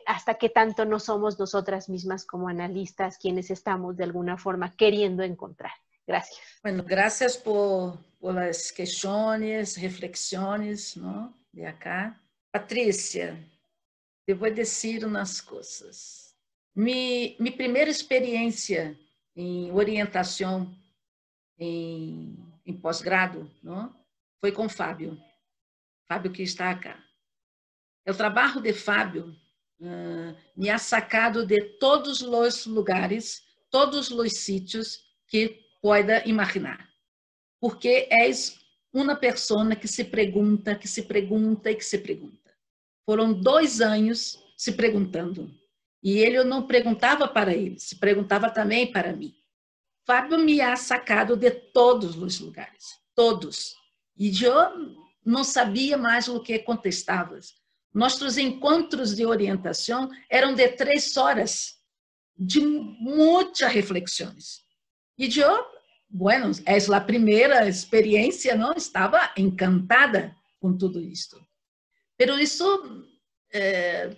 hasta 0.05 0.35
qué 0.35 0.49
tanto 0.49 0.85
no 0.85 0.99
somos 0.99 1.39
nosotras 1.39 1.89
mismas 1.89 2.25
como 2.25 2.47
analistas 2.47 3.17
quienes 3.17 3.49
estamos 3.49 3.97
de 3.97 4.03
alguna 4.03 4.37
forma 4.37 4.75
queriendo 4.75 5.23
encontrar. 5.23 5.71
Gracias. 6.05 6.39
Bueno, 6.61 6.83
gracias 6.83 7.37
por, 7.37 7.97
por 8.19 8.35
las 8.35 8.71
cuestiones, 8.71 9.79
reflexiones 9.81 10.97
¿no? 10.97 11.33
de 11.51 11.67
acá. 11.67 12.19
Patricia, 12.51 13.37
te 14.25 14.33
voy 14.33 14.49
a 14.49 14.53
decir 14.53 15.05
unas 15.05 15.41
cosas. 15.41 16.35
Mi, 16.73 17.35
mi 17.39 17.51
primera 17.51 17.89
experiencia 17.89 18.97
em 19.35 19.71
orientação 19.71 20.73
em, 21.57 22.37
em 22.65 22.73
pós-grado, 22.73 23.49
foi 24.39 24.51
com 24.51 24.67
Fábio. 24.67 25.17
Fábio 26.07 26.31
que 26.31 26.43
está 26.43 26.71
acá. 26.71 27.01
O 28.07 28.13
trabalho 28.13 28.59
de 28.59 28.73
Fábio 28.73 29.35
me 30.55 30.69
ha 30.69 30.77
sacado 30.77 31.45
de 31.45 31.59
todos 31.79 32.21
os 32.21 32.65
lugares, 32.65 33.41
todos 33.69 34.11
os 34.11 34.37
sítios 34.37 34.99
que 35.27 35.65
pueda 35.81 36.27
imaginar. 36.27 36.87
Porque 37.59 38.07
és 38.11 38.59
uma 38.93 39.15
pessoa 39.15 39.75
que 39.75 39.87
se 39.87 40.03
pergunta, 40.03 40.75
que 40.75 40.87
se 40.87 41.03
pergunta 41.03 41.71
e 41.71 41.75
que 41.75 41.85
se 41.85 41.97
pergunta. 41.97 42.51
Foram 43.05 43.33
dois 43.33 43.81
anos 43.81 44.39
se 44.55 44.71
perguntando. 44.73 45.51
E 46.03 46.17
ele 46.17 46.43
não 46.43 46.67
perguntava 46.67 47.27
para 47.27 47.53
ele, 47.53 47.79
se 47.79 47.95
perguntava 47.95 48.49
também 48.49 48.91
para 48.91 49.15
mim. 49.15 49.35
Fábio 50.05 50.39
me 50.39 50.59
ha 50.61 50.75
sacado 50.75 51.35
de 51.35 51.51
todos 51.51 52.15
os 52.15 52.39
lugares, 52.39 52.99
todos. 53.15 53.75
E 54.17 54.31
eu 54.43 54.95
não 55.23 55.43
sabia 55.43 55.97
mais 55.97 56.27
o 56.27 56.39
que 56.41 56.57
contestava. 56.59 57.39
Nossos 57.93 58.37
encontros 58.37 59.15
de 59.15 59.25
orientação 59.25 60.09
eram 60.29 60.53
de 60.53 60.67
três 60.69 61.17
horas, 61.17 61.75
de 62.37 62.61
muitas 62.61 63.71
reflexões. 63.71 64.61
E 65.17 65.27
eu, 65.27 65.65
bueno, 66.09 66.51
é 66.65 66.77
a 66.95 67.01
primeira 67.01 67.67
experiência, 67.67 68.55
não? 68.55 68.73
Estava 68.73 69.31
encantada 69.37 70.35
com 70.59 70.77
tudo 70.77 71.01
isto. 71.01 71.39
Pero 72.17 72.39
isso, 72.39 73.05
é, 73.53 74.15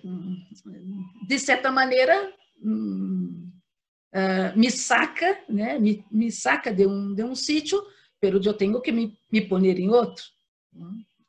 de 1.27 1.39
certa 1.39 1.71
maneira, 1.71 2.31
uh, 2.61 4.57
me 4.57 4.69
saca, 4.69 5.43
né? 5.49 5.79
Me, 5.79 6.05
me, 6.11 6.31
saca 6.31 6.71
de 6.73 6.85
um 6.85 7.13
de 7.15 7.23
um 7.23 7.35
sítio, 7.35 7.81
pero 8.19 8.39
eu 8.43 8.53
tenho 8.53 8.81
que 8.81 8.91
me, 8.91 9.17
me 9.31 9.41
pôr 9.41 9.63
em 9.63 9.89
outro. 9.89 10.23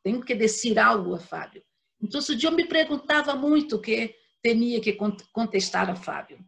Tenho 0.02 0.20
que 0.20 0.34
dizer 0.34 0.78
algo 0.78 1.14
a 1.14 1.18
Fábio. 1.18 1.62
Então, 2.04 2.20
eu 2.20 2.52
me 2.52 2.66
perguntava 2.66 3.34
muito 3.34 3.76
o 3.76 3.80
que 3.80 4.14
tinha 4.42 4.78
que 4.78 4.92
contestar 5.32 5.88
a 5.88 5.96
Fábio. 5.96 6.38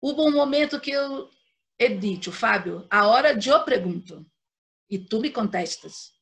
Houve 0.00 0.22
um 0.22 0.32
momento 0.32 0.80
que 0.80 0.90
eu 0.90 1.30
he 1.78 1.88
dito, 1.88 2.32
Fábio, 2.32 2.84
a 2.90 3.06
hora 3.06 3.32
de 3.32 3.48
eu 3.48 3.64
pergunto 3.64 4.26
e 4.90 4.98
tu 4.98 5.20
me 5.20 5.30
contestas, 5.30 6.12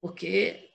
porque 0.00 0.68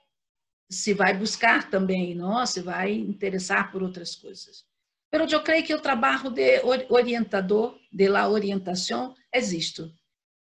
se 0.72 0.94
vai 0.94 1.14
buscar 1.18 1.70
também, 1.70 2.16
não? 2.16 2.46
se 2.46 2.62
vai 2.62 2.94
interessar 2.94 3.72
por 3.74 3.84
outras 3.84 4.16
coisas. 4.16 4.64
Mas 5.12 5.32
eu 5.32 5.44
creio 5.44 5.66
que 5.66 5.76
o 5.76 5.82
trabalho 5.82 6.30
de 6.30 6.62
orientador, 6.90 7.78
de 7.92 8.08
la 8.08 8.30
orientação, 8.30 9.14
isto, 9.34 9.94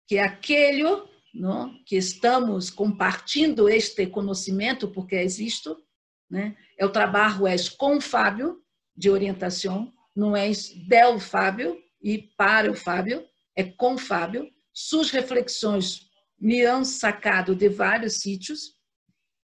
que 0.06 0.18
aquele 0.18 1.02
não? 1.34 1.82
que 1.84 1.96
estamos 1.96 2.70
compartilhando 2.70 3.68
este 3.68 4.06
conhecimento, 4.06 4.88
porque 4.88 5.20
isto, 5.20 5.84
né? 6.30 6.56
É 6.78 6.84
o 6.84 6.90
trabalho 6.90 7.46
é 7.46 7.56
com 7.78 7.96
o 7.96 8.00
Fábio, 8.00 8.60
de 8.96 9.10
orientação, 9.10 9.92
não 10.14 10.36
é 10.36 10.50
del 10.88 11.18
Fábio 11.18 11.78
e 12.02 12.18
para 12.36 12.70
o 12.70 12.74
Fábio, 12.74 13.24
é 13.54 13.64
com 13.64 13.94
o 13.94 13.98
Fábio. 13.98 14.48
Suas 14.72 15.10
reflexões 15.10 16.06
me 16.38 16.64
han 16.64 16.84
sacado 16.84 17.54
de 17.54 17.68
vários 17.68 18.18
sítios. 18.20 18.76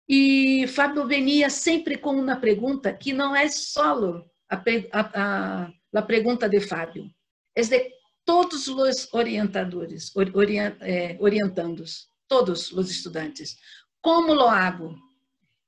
E 0.08 0.66
Fábio 0.68 1.06
venia 1.06 1.48
sempre 1.48 1.96
com 1.96 2.12
uma 2.12 2.36
pergunta 2.36 2.92
que 2.92 3.12
não 3.12 3.34
é 3.34 3.48
solo 3.48 4.30
a, 4.50 4.56
a, 4.92 5.00
a, 5.14 5.72
a 5.94 6.02
pergunta 6.02 6.48
de 6.48 6.60
Fábio, 6.60 7.10
é 7.54 7.62
de 7.62 7.90
todos 8.24 8.68
os 8.68 9.12
orientadores, 9.12 10.14
orient, 10.16 10.76
eh, 10.80 11.16
orientandos, 11.20 12.08
todos 12.28 12.72
os 12.72 12.90
estudantes. 12.90 13.56
Como 14.00 14.34
lo 14.34 14.48
hago? 14.48 14.94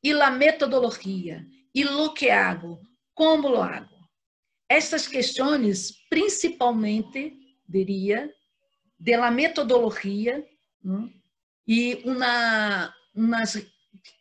E 0.07 0.13
la 0.13 0.31
metodologia, 0.31 1.45
e 1.75 1.83
lo 1.83 2.15
que 2.15 2.31
hago, 2.31 2.81
como 3.13 3.49
lo 3.49 3.61
hago. 3.61 4.09
Estas 4.69 5.09
questões, 5.09 6.07
principalmente, 6.09 7.37
diria, 7.69 8.33
de 8.97 9.17
la 9.17 9.33
metodologia 9.33 10.47
não? 10.81 11.13
e 11.67 12.03
uma, 12.05 12.95
umas, 13.13 13.67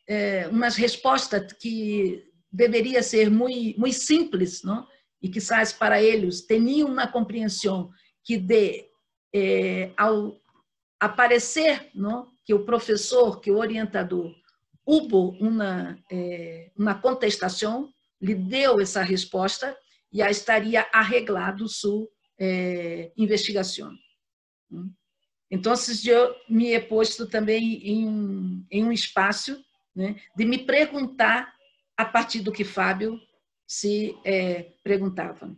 é, 0.07 0.47
umas 0.47 0.75
respostas 0.75 1.53
que 1.53 2.23
deveria 2.51 3.03
ser 3.03 3.29
muito, 3.29 3.79
muito 3.79 3.97
simples, 3.97 4.63
não? 4.63 4.87
e 5.21 5.27
que 5.27 5.35
quizás 5.35 5.71
para 5.71 6.01
eles 6.01 6.41
tinham 6.41 6.87
uma 6.87 7.07
compreensão 7.07 7.91
que 8.23 8.37
de 8.37 8.89
é, 9.31 9.91
ao 9.95 10.35
aparecer, 10.99 11.91
não? 11.93 12.31
que 12.43 12.55
o 12.55 12.65
professor, 12.65 13.39
que 13.39 13.51
o 13.51 13.57
orientador 13.57 14.33
Houve 14.85 15.37
uma 15.41 15.97
é, 16.11 16.15
eh, 16.15 16.71
una 16.77 17.01
contestación, 17.01 17.91
le 18.21 18.35
dio 18.35 18.79
esa 18.79 19.03
respuesta 19.03 19.75
y 20.11 20.17
ya 20.17 20.29
estaría 20.29 20.81
arreglado 20.93 21.67
sua 21.67 22.07
eh, 22.37 23.11
investigación. 23.17 23.99
eu 25.49 26.35
me 26.49 26.73
é 26.73 26.77
he 26.77 27.25
também 27.29 27.81
em 27.83 28.07
um 28.07 28.65
em 28.69 28.83
um 28.83 28.91
espaço 28.91 29.63
né, 29.95 30.15
de 30.35 30.45
me 30.45 30.59
perguntar 30.65 31.53
a 31.95 32.05
partir 32.05 32.41
do 32.41 32.51
que 32.51 32.63
Fábio 32.63 33.19
se 33.65 34.15
é, 34.23 34.73
perguntava. 34.83 35.55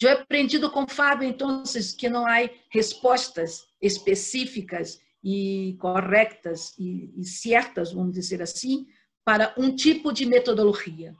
Eu 0.00 0.10
aprendi 0.12 0.58
com 0.70 0.86
Fábio, 0.86 1.28
então, 1.28 1.62
que 1.96 2.08
não 2.08 2.26
há 2.26 2.48
respostas 2.70 3.66
específicas 3.80 4.98
e 5.22 5.76
corretas 5.78 6.76
e, 6.78 7.12
e 7.16 7.24
certas, 7.24 7.92
vamos 7.92 8.12
dizer 8.12 8.42
assim, 8.42 8.86
para 9.24 9.54
um 9.56 9.74
tipo 9.74 10.12
de 10.12 10.26
metodologia. 10.26 11.14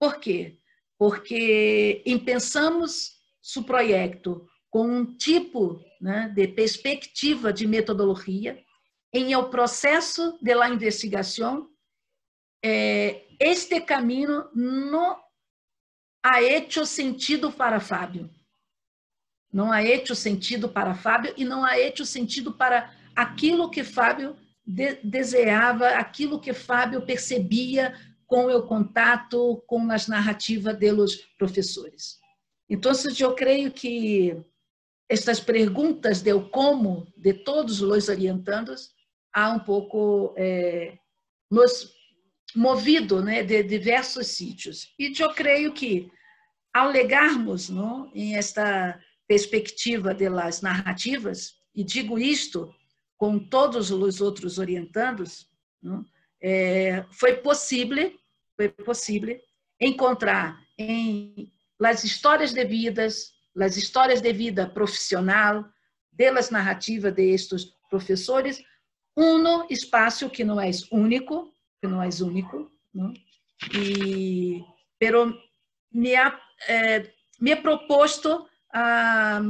Por 0.00 0.18
quê? 0.18 0.58
Porque 0.98 2.02
pensamos 2.24 3.18
o 3.56 3.62
projeto 3.62 4.46
com 4.70 4.86
um 4.86 5.16
tipo 5.16 5.82
né, 6.00 6.32
de 6.34 6.48
perspectiva 6.48 7.52
de 7.52 7.66
metodologia 7.66 8.62
em 9.12 9.34
o 9.34 9.48
processo 9.48 10.38
de 10.42 10.54
la 10.54 10.68
investigação 10.68 11.70
eh, 12.62 13.26
este 13.40 13.80
caminho 13.80 14.48
não 14.54 15.18
ha 16.22 16.42
hecho 16.42 16.84
sentido 16.84 17.52
para 17.52 17.80
Fábio. 17.80 18.28
Não 19.52 19.72
ha 19.72 19.82
hecho 19.82 20.14
sentido 20.14 20.68
para 20.68 20.94
Fábio 20.94 21.32
e 21.36 21.44
não 21.44 21.64
ha 21.64 21.78
hecho 21.78 22.04
sentido 22.04 22.52
para 22.52 22.94
aquilo 23.18 23.68
que 23.68 23.82
Fábio 23.82 24.36
de 24.64 24.94
desejava, 25.02 25.88
aquilo 25.88 26.38
que 26.38 26.52
Fábio 26.52 27.04
percebia 27.04 27.92
com 28.28 28.46
o 28.46 28.62
contato 28.62 29.60
com 29.66 29.90
as 29.90 30.06
narrativas 30.06 30.78
dos 30.78 31.16
professores. 31.36 32.20
Então, 32.70 32.92
eu 33.18 33.34
creio 33.34 33.72
que 33.72 34.40
estas 35.08 35.40
perguntas 35.40 36.20
de 36.20 36.32
como 36.52 37.12
de 37.16 37.32
todos 37.32 37.82
os 37.82 38.08
orientandos 38.08 38.90
há 39.34 39.50
um 39.50 39.58
pouco 39.58 40.32
eh, 40.36 40.96
nos 41.50 41.92
movido 42.54 43.20
né, 43.20 43.42
de 43.42 43.64
diversos 43.64 44.28
sítios. 44.28 44.94
E 44.96 45.12
eu 45.18 45.34
creio 45.34 45.72
que, 45.72 46.08
ao 46.72 46.88
legarmos 46.88 47.68
não, 47.68 48.12
em 48.14 48.36
esta 48.36 49.00
perspectiva 49.26 50.14
das 50.14 50.62
narrativas, 50.62 51.54
e 51.74 51.82
digo 51.82 52.16
isto 52.16 52.72
com 53.18 53.38
todos 53.38 53.90
os 53.90 54.20
outros 54.20 54.58
orientandos, 54.58 55.50
não, 55.82 56.06
é, 56.40 57.04
foi 57.10 57.34
possível, 57.34 58.12
foi 58.56 58.68
possível 58.68 59.38
encontrar 59.80 60.58
em 60.78 61.52
las 61.78 62.04
histórias 62.04 62.54
de 62.54 62.64
vidas, 62.64 63.32
las 63.54 63.76
histórias 63.76 64.22
de 64.22 64.32
vida 64.32 64.66
profissional, 64.68 65.68
delas 66.12 66.50
narrativas 66.50 67.12
de 67.12 67.30
estes 67.32 67.64
professores, 67.90 68.62
um 69.16 69.66
espaço 69.68 70.30
que 70.30 70.44
não 70.44 70.60
é 70.60 70.70
único, 70.92 71.52
que 71.80 71.88
não 71.88 72.00
é 72.00 72.08
único, 72.22 72.70
não? 72.94 73.12
e 73.74 74.64
pero 74.98 75.36
me 75.92 76.14
ha, 76.14 76.40
eh, 76.68 77.12
me 77.40 77.56
proposto 77.56 78.48
a 78.72 79.40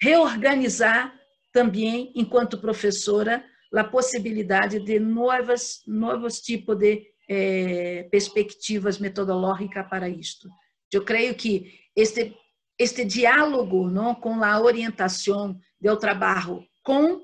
reorganizar 0.00 1.14
também, 1.56 2.12
enquanto 2.14 2.60
professora, 2.60 3.42
a 3.74 3.82
possibilidade 3.82 4.78
de 4.78 5.00
novas 5.00 5.82
novos 5.86 6.42
tipos 6.42 6.76
de 6.76 7.06
eh, 7.26 8.06
perspectivas 8.10 8.98
metodológicas 8.98 9.88
para 9.88 10.06
isto. 10.06 10.50
Eu 10.92 11.02
creio 11.02 11.34
que 11.34 11.80
este 11.96 12.36
este 12.78 13.06
diálogo 13.06 13.88
não, 13.88 14.14
com 14.14 14.44
a 14.44 14.60
orientação 14.60 15.58
do 15.80 15.96
trabalho 15.96 16.62
com 16.82 17.22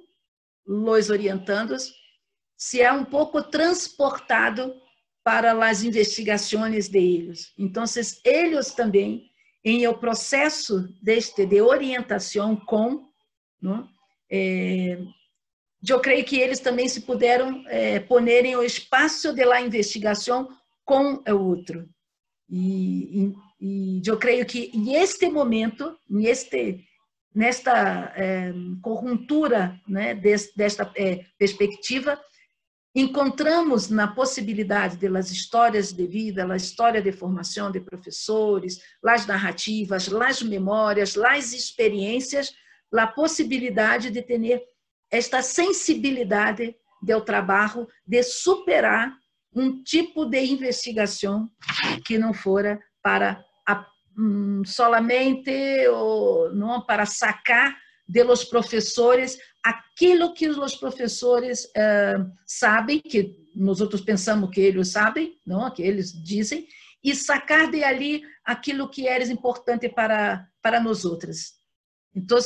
os 0.67 1.11
orientandos 1.11 1.93
se 2.57 2.81
é 2.81 2.91
um 2.91 3.05
pouco 3.05 3.43
transportado 3.43 4.75
para 5.23 5.53
as 5.69 5.83
investigações 5.83 6.89
deles. 6.89 7.53
Então, 7.59 7.85
eles 8.25 8.73
também, 8.73 9.31
em 9.63 9.87
o 9.87 9.99
processo 9.99 10.89
deste 11.03 11.45
de 11.45 11.61
orientação 11.61 12.57
com, 12.57 13.05
não, 13.61 13.92
é, 14.33 14.99
eu 15.87 16.01
creio 16.01 16.25
que 16.25 16.39
eles 16.39 16.59
também 16.59 16.89
se 16.89 17.03
puderam 17.03 17.63
é, 17.69 18.01
em 18.47 18.57
o 18.57 18.63
espaço 18.63 19.35
de 19.35 19.45
la 19.45 19.61
investigação 19.61 20.49
com 20.85 21.23
o 21.29 21.35
outro. 21.35 21.87
E, 22.49 23.35
e, 23.61 23.99
e 23.99 24.03
eu 24.07 24.19
creio 24.19 24.47
que 24.47 24.77
neste 24.77 25.29
momento, 25.29 25.99
neste 26.09 26.85
nesta 27.35 28.13
é, 28.15 28.53
conjuntura 28.83 29.81
né, 29.89 30.15
desta 30.15 30.91
é, 30.95 31.25
perspectiva, 31.39 32.21
encontramos 32.95 33.89
na 33.89 34.07
possibilidade 34.07 34.99
das 35.09 35.31
histórias 35.31 35.93
de 35.93 36.07
vida, 36.07 36.47
a 36.47 36.57
história 36.57 37.01
de 37.01 37.11
formação 37.11 37.71
de 37.71 37.81
professores, 37.81 38.83
as 39.03 39.27
narrativas, 39.27 40.13
as 40.13 40.43
memórias, 40.43 41.17
as 41.17 41.55
experiências, 41.55 42.53
a 43.01 43.07
possibilidade 43.07 44.11
de 44.11 44.23
ter 44.23 44.63
esta 45.11 45.43
sensibilidade 45.43 46.75
do 47.03 47.21
trabalho 47.21 47.87
de 48.07 48.23
superar 48.23 49.13
um 49.55 49.83
tipo 49.83 50.25
de 50.25 50.41
investigação 50.45 51.51
que 52.07 52.17
não 52.17 52.33
fora 52.33 52.81
para 53.03 53.45
a, 53.69 53.87
um, 54.19 54.63
solamente 54.65 55.87
ou 55.89 56.55
não 56.55 56.81
para 56.81 57.05
sacar 57.05 57.77
de 58.09 58.23
los 58.23 58.45
professores 58.45 59.39
aquilo 59.63 60.35
que 60.35 60.49
os 60.49 60.75
professores 60.77 61.65
uh, 61.67 62.31
sabem, 62.47 63.01
que 63.01 63.37
nós 63.55 63.81
outros 63.81 64.01
pensamos 64.01 64.51
que 64.51 64.61
eles 64.61 64.89
sabem, 64.89 65.35
não, 65.47 65.71
que 65.71 65.83
eles 65.83 66.13
dizem, 66.13 66.67
e 67.03 67.15
sacar 67.15 67.71
de 67.71 67.83
ali 67.85 68.23
aquilo 68.45 68.89
que 68.89 69.07
é 69.07 69.23
importante 69.31 69.89
para 69.89 70.47
para 70.63 70.81
nós 70.81 71.05
outros. 71.05 71.62
Então, 72.15 72.39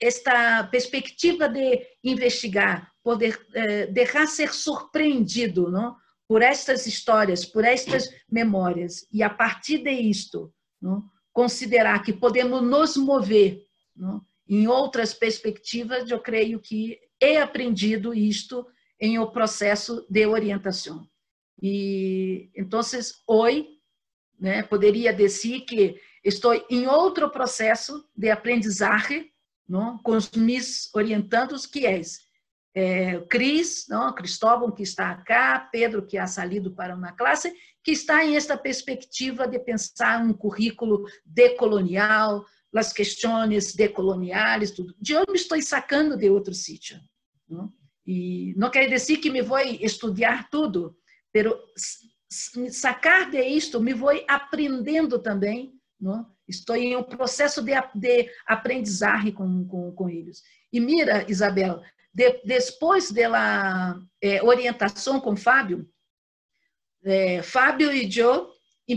esta 0.00 0.64
perspectiva 0.64 1.48
de 1.48 1.86
investigar, 2.02 2.90
poder 3.02 3.38
eh, 3.54 3.86
deixar 3.86 4.26
ser 4.26 4.52
surpreendido, 4.52 5.70
não, 5.70 5.96
por 6.26 6.40
estas 6.40 6.86
histórias, 6.86 7.44
por 7.44 7.64
estas 7.64 8.08
memórias, 8.30 9.06
e 9.12 9.22
a 9.22 9.28
partir 9.28 9.78
de 9.78 9.90
isto, 9.90 10.52
não, 10.80 11.04
considerar 11.32 12.02
que 12.02 12.12
podemos 12.12 12.62
nos 12.62 12.96
mover, 12.96 13.62
não, 13.94 14.22
em 14.48 14.66
outras 14.66 15.12
perspectivas, 15.12 16.10
eu 16.10 16.20
creio 16.20 16.58
que 16.58 16.98
é 17.20 17.40
aprendido 17.40 18.14
isto 18.14 18.66
em 18.98 19.18
o 19.18 19.30
processo 19.30 20.06
de 20.08 20.26
orientação. 20.26 21.06
E 21.60 22.50
então, 22.56 22.80
hoje, 23.26 23.68
né, 24.38 24.62
poderia 24.62 25.12
dizer 25.12 25.60
que 25.60 26.00
estou 26.24 26.54
em 26.70 26.86
outro 26.86 27.30
processo 27.30 28.04
de 28.16 28.30
aprendizagem 28.30 29.30
não, 29.68 29.98
com 29.98 30.12
os 30.12 30.30
meus 30.32 30.92
orientandos, 30.94 31.66
que 31.66 31.86
é, 31.86 32.00
é 32.74 33.20
Cris, 33.22 33.86
não, 33.88 34.14
Cristóvão, 34.14 34.70
que 34.70 34.82
está 34.82 35.14
cá, 35.16 35.60
Pedro, 35.72 36.06
que 36.06 36.18
ha 36.18 36.26
salido 36.26 36.72
para 36.72 36.94
uma 36.94 37.12
classe, 37.12 37.54
que 37.82 37.92
está 37.92 38.24
em 38.24 38.36
esta 38.36 38.56
perspectiva 38.56 39.46
de 39.46 39.58
pensar 39.58 40.22
um 40.22 40.32
currículo 40.32 41.04
decolonial, 41.24 42.44
as 42.74 42.92
questões 42.92 43.74
decoloniais, 43.74 44.70
tudo. 44.70 44.94
Eu 45.06 45.24
me 45.28 45.36
estou 45.36 45.60
sacando 45.60 46.16
de 46.16 46.30
outro 46.30 46.54
sítio. 46.54 46.98
Não? 47.48 47.72
E 48.06 48.54
não 48.56 48.70
quer 48.70 48.88
dizer 48.88 49.18
que 49.18 49.30
me 49.30 49.42
vou 49.42 49.58
estudar 49.58 50.48
tudo, 50.50 50.96
mas 51.34 52.74
sacar 52.74 53.30
de 53.30 53.42
isto 53.42 53.80
me 53.80 53.92
vou 53.92 54.10
aprendendo 54.28 55.18
também. 55.18 55.74
Não? 56.02 56.26
Estou 56.48 56.74
em 56.74 56.96
um 56.96 57.02
processo 57.04 57.62
de, 57.62 57.72
de 57.94 58.28
aprendizagem 58.44 59.30
com, 59.30 59.64
com, 59.68 59.92
com 59.92 60.10
eles. 60.10 60.42
E 60.72 60.80
mira, 60.80 61.24
Isabel, 61.30 61.80
de, 62.12 62.42
depois 62.44 63.12
da 63.12 63.96
é, 64.20 64.42
orientação 64.42 65.20
com 65.20 65.36
Fábio, 65.36 65.88
é, 67.04 67.40
Fábio 67.40 67.92
e 67.92 68.10
eu 68.18 68.50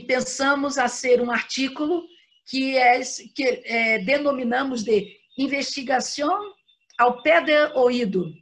pensamos 0.07 0.79
a 0.79 0.87
ser 0.87 1.21
um 1.21 1.29
artigo 1.29 2.03
que, 2.47 2.75
é, 2.75 2.99
que 3.35 3.43
é, 3.43 3.99
denominamos 3.99 4.83
de 4.83 5.15
investigação 5.37 6.53
ao 6.97 7.21
pé 7.21 7.39
do 7.41 7.79
ouído, 7.79 8.33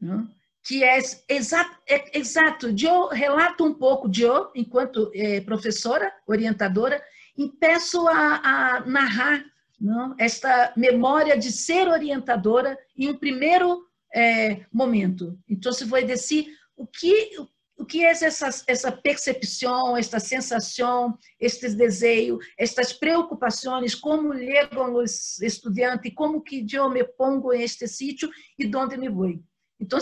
né? 0.00 0.26
que 0.64 0.84
é 0.84 0.98
exato, 1.28 1.76
exato. 2.12 2.74
Eu 2.78 3.08
relato 3.08 3.64
um 3.64 3.72
pouco 3.72 4.08
de 4.08 4.22
eu, 4.22 4.50
enquanto 4.54 5.10
professora, 5.46 6.12
orientadora, 6.26 7.02
e 7.38 7.48
peço 7.48 8.06
a, 8.08 8.36
a 8.76 8.80
narrar 8.84 9.44
não? 9.80 10.14
esta 10.18 10.72
memória 10.76 11.38
de 11.38 11.52
ser 11.52 11.86
orientadora 11.86 12.76
em 12.96 13.08
um 13.08 13.16
primeiro 13.16 13.86
é, 14.12 14.66
momento. 14.72 15.38
Então, 15.48 15.72
se 15.72 15.84
vou 15.84 16.02
dizer 16.02 16.46
o 16.76 16.86
que 16.86 17.30
o 17.78 17.86
que 17.86 18.04
é 18.04 18.10
essa, 18.10 18.64
essa 18.66 18.90
percepção, 18.90 19.96
esta 19.96 20.18
sensação, 20.18 21.16
estes 21.38 21.76
desejos, 21.76 22.44
estas 22.58 22.92
preocupações, 22.92 23.94
como 23.94 24.36
chegam 24.36 24.96
os 24.96 25.40
estudantes, 25.40 26.12
como 26.12 26.42
que 26.42 26.66
eu 26.72 26.90
me 26.90 27.04
pongo 27.04 27.52
em 27.52 27.62
este 27.62 27.86
sítio 27.86 28.28
e 28.58 28.68
onde 28.74 28.96
me 28.96 29.08
vou. 29.08 29.32
Então, 29.78 30.00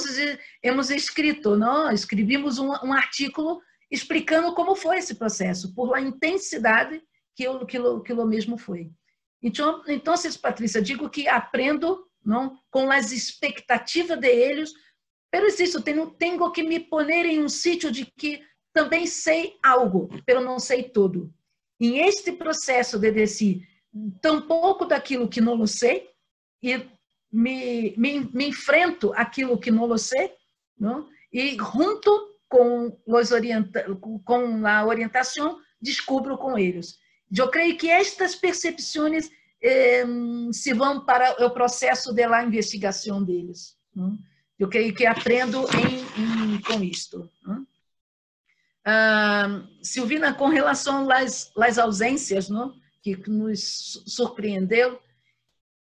hemos 0.63 0.89
escrito, 0.89 1.55
não? 1.55 1.93
escrevimos 1.93 2.59
um, 2.59 2.71
um 2.83 2.95
artigo 2.95 3.61
explicando 3.91 4.55
como 4.55 4.75
foi 4.75 4.97
esse 4.97 5.15
processo, 5.15 5.75
por 5.75 5.95
a 5.95 6.01
intensidade 6.01 6.99
que 7.37 7.47
o, 7.49 7.67
que 7.67 7.79
que 8.03 8.15
mesmo 8.15 8.59
foi. 8.59 8.91
Então, 9.43 9.83
então, 9.87 10.15
Patrícia, 10.41 10.83
digo 10.83 11.09
que 11.11 11.29
aprendo 11.29 12.05
não, 12.25 12.59
com 12.71 12.91
as 12.91 13.13
expectativas 13.13 14.19
de 14.19 14.27
eles 14.27 14.73
pero 15.31 15.47
isso, 15.49 15.83
tenho, 15.83 16.11
tenho 16.13 16.51
que 16.51 16.63
me 16.63 16.81
poner 16.81 17.27
em 17.27 17.43
um 17.45 17.49
sítio 17.49 17.91
de 17.91 18.07
que 18.07 18.43
também 18.73 19.07
sei 19.07 19.57
algo, 19.63 20.09
pero 20.25 20.41
não 20.41 20.59
sei 20.59 20.85
tudo. 20.85 21.31
Em 21.79 21.99
este 21.99 22.33
processo 22.33 22.99
de 22.99 23.11
tão 24.23 24.47
pouco 24.47 24.87
daquilo 24.87 25.29
que 25.29 25.41
não 25.41 25.67
sei 25.67 26.09
e 26.63 26.89
me, 27.31 27.95
me, 27.99 28.21
me 28.33 28.49
enfrento 28.49 29.13
aquilo 29.15 29.59
que 29.59 29.71
não 29.71 29.97
sei, 29.99 30.33
não? 30.79 31.07
e 31.33 31.55
junto 31.57 32.31
com, 32.49 32.99
os 33.07 33.31
orienta 33.31 33.85
com 34.25 34.67
a 34.67 34.87
orientação, 34.87 35.59
descubro 35.81 36.39
com 36.39 36.59
eles. 36.59 36.99
Eu 37.35 37.51
creio 37.51 37.77
que 37.77 37.89
estas 37.89 38.35
percepções 38.35 39.31
eh, 39.63 40.05
se 40.53 40.73
vão 40.73 41.05
para 41.05 41.45
o 41.45 41.51
processo 41.51 42.13
de 42.13 42.27
la 42.27 42.45
investigação 42.45 43.23
deles. 43.23 43.77
Não? 43.95 44.19
Eu 44.59 44.69
creio 44.69 44.95
que 44.95 45.07
aprendo 45.07 45.67
em, 45.77 46.55
em, 46.55 46.61
com 46.63 46.83
isto. 46.83 47.31
Ah, 48.85 49.63
Silvina, 49.83 50.33
com 50.33 50.49
relação 50.49 51.11
às, 51.11 51.53
às 51.57 51.79
ausências, 51.79 52.49
não? 52.49 52.75
que 53.03 53.17
nos 53.29 54.03
surpreendeu, 54.07 55.01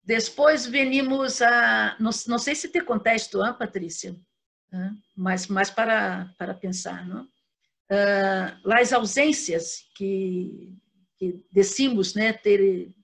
depois 0.04 0.66
venimos 0.66 1.42
a. 1.42 1.96
Não, 1.98 2.10
não 2.28 2.38
sei 2.38 2.54
se 2.54 2.68
te 2.68 2.80
contexto, 2.80 3.44
hein, 3.44 3.52
Patrícia, 3.58 4.16
mas, 5.16 5.48
mas 5.48 5.70
para, 5.70 6.32
para 6.38 6.54
pensar. 6.54 7.06
Não? 7.06 7.24
Uh, 7.90 8.72
as 8.72 8.92
ausências 8.92 9.84
que, 9.96 10.72
que 11.18 11.44
decimos 11.50 12.14
né, 12.14 12.32
ter 12.32 12.94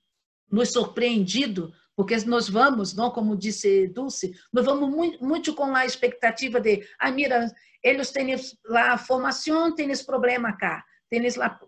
nos 0.51 0.73
surpreendido 0.73 1.73
porque 1.97 2.17
nós 2.25 2.49
vamos, 2.49 2.95
não 2.95 3.11
como 3.11 3.37
disse 3.37 3.87
Dulce, 3.89 4.35
nós 4.53 4.65
vamos 4.65 4.91
muito, 4.91 5.25
muito 5.25 5.55
com 5.55 5.75
a 5.75 5.87
expectativa 5.87 6.61
de, 6.61 6.87
ah, 6.99 7.11
mira, 7.11 7.47
eles 7.83 8.11
têm 8.11 8.35
lá 8.65 8.99
formação, 8.99 9.75
têm 9.75 9.91
esse 9.91 10.05
problema 10.05 10.57
cá, 10.57 10.85
têm 11.09 11.23
lá 11.37 11.61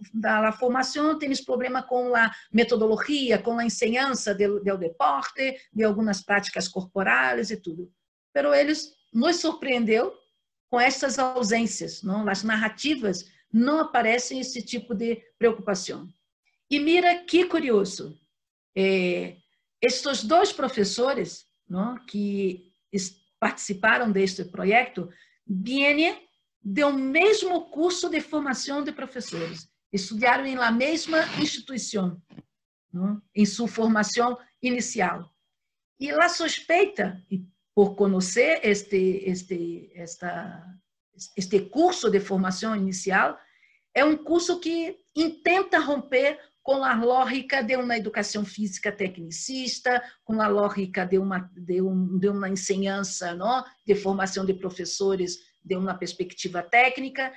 a 0.49 0.53
formação, 0.53 1.19
têm 1.19 1.31
esse 1.31 1.45
problema 1.45 1.83
com 1.83 2.15
a 2.17 2.31
metodologia, 2.53 3.39
com 3.39 3.59
a 3.59 3.65
ensinança 3.65 4.35
do, 4.35 4.63
do 4.63 4.79
deporte, 4.79 5.57
de 5.73 5.85
algumas 5.85 6.23
práticas 6.23 6.67
corporais 6.67 7.51
e 7.51 7.57
tudo. 7.57 7.93
Pero 8.33 8.53
eles 8.53 8.93
nos 9.13 9.37
surpreendeu 9.37 10.13
com 10.69 10.81
essas 10.81 11.19
ausências, 11.19 12.03
não? 12.03 12.29
As 12.29 12.43
narrativas 12.43 13.25
não 13.53 13.81
aparecem 13.81 14.41
esse 14.41 14.61
tipo 14.61 14.95
de 14.95 15.23
preocupação. 15.39 16.09
E 16.71 16.79
mira 16.81 17.25
que 17.25 17.45
curioso, 17.47 18.19
é, 18.75 19.37
estes 19.81 20.25
dois 20.25 20.53
professores 20.53 21.47
não, 21.69 21.97
que 22.05 22.73
participaram 23.39 24.11
deste 24.11 24.45
projeto 24.45 25.09
vêm 25.47 26.27
do 26.63 26.93
mesmo 26.93 27.71
curso 27.71 28.09
de 28.09 28.21
formação 28.21 28.83
de 28.83 28.91
professores, 28.91 29.69
estudaram 29.93 30.45
em 30.45 30.57
la 30.57 30.73
mesma 30.73 31.19
instituição, 31.41 32.21
não, 32.93 33.23
em 33.35 33.47
sua 33.47 33.69
formação 33.69 34.37
inicial. 34.61 35.33
E 36.01 36.11
a 36.11 36.29
suspeita, 36.29 37.23
por 37.75 37.95
conhecer 37.95 38.61
este, 38.65 39.23
este, 39.25 39.93
esta, 39.95 40.67
este 41.37 41.61
curso 41.61 42.11
de 42.11 42.19
formação 42.19 42.75
inicial, 42.75 43.39
é 43.95 44.05
um 44.05 44.17
curso 44.17 44.59
que 44.59 44.99
intenta 45.15 45.79
romper 45.79 46.39
com 46.67 46.83
a 46.83 46.97
lógica 46.97 47.63
de 47.63 47.77
uma 47.77 47.97
educação 47.97 48.45
física 48.45 48.91
tecnicista, 48.91 50.03
com 50.25 50.43
a 50.43 50.49
lógica 50.49 51.07
de 51.07 51.17
uma, 51.17 51.49
de, 51.57 51.81
um, 51.81 52.19
de 52.19 52.29
uma 52.29 52.49
ensinança, 52.49 53.37
não? 53.37 53.65
de 53.87 53.95
formação 53.95 54.45
de 54.45 54.53
professores 54.53 55.39
de 55.65 55.77
uma 55.77 55.95
perspectiva 55.95 56.65
técnica. 56.65 57.33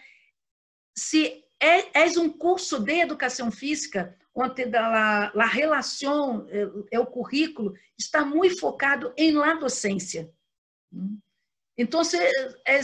Se 0.97 1.43
é, 1.59 2.05
é 2.05 2.19
um 2.19 2.27
curso 2.27 2.79
de 2.79 3.01
educação 3.01 3.51
física, 3.51 4.17
onde 4.33 4.63
a, 4.75 5.31
a 5.35 5.45
relação, 5.45 6.47
é, 6.49 6.95
é, 6.95 6.99
o 6.99 7.05
currículo, 7.05 7.75
está 7.95 8.25
muito 8.25 8.59
focado 8.59 9.13
em 9.15 9.33
la 9.33 9.53
docência. 9.53 10.33
Então, 11.77 12.01
é, 12.65 12.79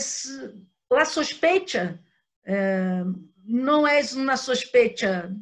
a 0.92 1.04
suspeita 1.04 2.00
é, 2.44 3.02
não 3.44 3.84
é 3.84 4.00
uma 4.14 4.36
suspeita 4.36 5.36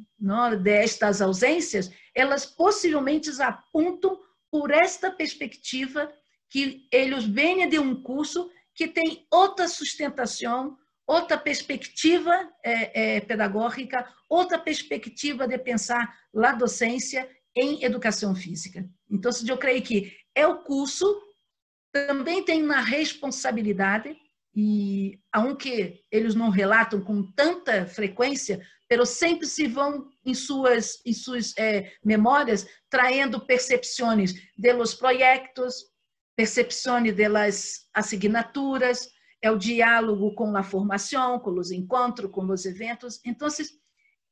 destas 0.63 1.21
ausências, 1.21 1.91
elas 2.15 2.47
possivelmente 2.47 3.31
apontam 3.41 4.21
por 4.51 4.71
esta 4.71 5.11
perspectiva 5.11 6.13
que 6.49 6.87
eles 6.93 7.25
vêm 7.25 7.69
de 7.69 7.79
um 7.79 8.01
curso 8.01 8.51
que 8.75 8.87
tem 8.87 9.27
outra 9.31 9.69
sustentação, 9.69 10.77
outra 11.07 11.37
perspectiva 11.37 12.33
é, 12.63 13.17
é, 13.17 13.21
pedagógica, 13.21 14.09
outra 14.29 14.59
perspectiva 14.59 15.47
de 15.47 15.59
pensar 15.59 16.17
a 16.35 16.53
docência 16.53 17.29
em 17.57 17.85
educação 17.85 18.35
física. 18.35 18.89
Então, 19.11 19.31
eu 19.47 19.59
creio 19.59 19.83
que 19.83 20.13
é 20.35 20.47
o 20.47 20.63
curso, 20.63 21.05
também 21.93 22.45
tem 22.45 22.63
uma 22.63 22.81
responsabilidade 22.81 24.17
e 24.55 25.19
aunque 25.33 26.01
eles 26.11 26.35
não 26.35 26.49
relatam 26.49 27.01
com 27.01 27.23
tanta 27.33 27.87
frequência, 27.87 28.65
pero 28.89 29.07
sempre 29.07 29.47
se 29.47 29.67
vão 29.67 30.09
em 30.25 30.35
suas 30.35 31.01
em 31.05 31.13
suas 31.13 31.53
é, 31.59 31.93
memórias 32.05 32.67
traindo 32.91 33.45
percepções 33.47 34.35
de 34.57 34.73
los 34.73 34.95
projetos, 34.95 35.75
percepções 36.37 37.15
de 37.15 37.29
las 37.29 37.89
assignaturas, 37.95 39.09
é 39.43 39.51
o 39.51 39.59
diálogo 39.59 40.35
com 40.35 40.57
a 40.57 40.63
formação, 40.63 41.39
com 41.39 41.51
os 41.51 41.71
encontros, 41.71 42.31
com 42.31 42.47
os 42.51 42.65
eventos. 42.65 43.21
Então, 43.25 43.49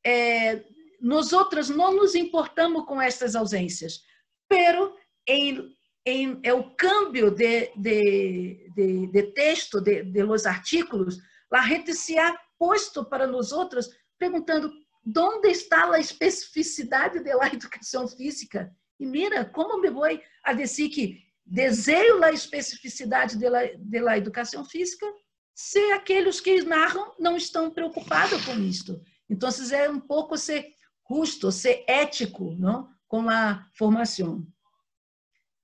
é, 0.05 0.65
nós 1.01 1.33
outros 1.33 1.69
não 1.69 1.95
nos 1.95 2.15
importamos 2.15 2.85
com 2.87 3.01
estas 3.01 3.35
ausências, 3.35 4.01
pero 4.49 4.97
em 5.27 5.73
em, 6.05 6.41
é 6.43 6.53
o 6.53 6.75
câmbio 6.75 7.31
de, 7.31 7.71
de, 7.77 8.71
de, 8.75 9.07
de 9.07 9.23
texto 9.35 9.81
de, 9.81 10.03
de 10.03 10.23
los 10.23 10.47
artículos, 10.47 11.19
a 11.53 11.63
gente 11.63 11.95
se 11.95 12.19
ha 12.19 12.37
posto 12.59 13.05
para 13.05 13.27
nós 13.27 13.53
outros 13.53 13.89
perguntando 14.23 14.73
onde 15.05 15.49
está 15.49 15.93
a 15.93 15.99
especificidade 15.99 17.19
da 17.25 17.49
educação 17.49 18.07
física. 18.07 18.73
E 19.01 19.05
mira, 19.05 19.45
como 19.45 19.81
me 19.81 19.91
vou 19.91 20.05
a 20.45 20.53
dizer 20.53 20.91
que 20.91 21.19
desejo 21.45 22.23
a 22.23 22.31
especificidade 22.31 23.37
da 23.37 24.17
educação 24.17 24.65
física 24.65 25.05
se 25.53 25.91
aqueles 25.91 26.41
que 26.41 26.63
narram 26.63 27.13
não 27.19 27.37
estão 27.37 27.69
preocupados 27.69 28.45
com 28.45 28.55
isto. 28.61 29.03
Então, 29.29 29.49
é 29.73 29.91
um 29.91 29.99
pouco 29.99 30.39
ser 30.39 30.73
justo, 31.11 31.51
ser 31.51 31.85
ético 31.89 32.55
não? 32.55 32.89
com 33.09 33.29
a 33.29 33.69
formação. 33.77 34.47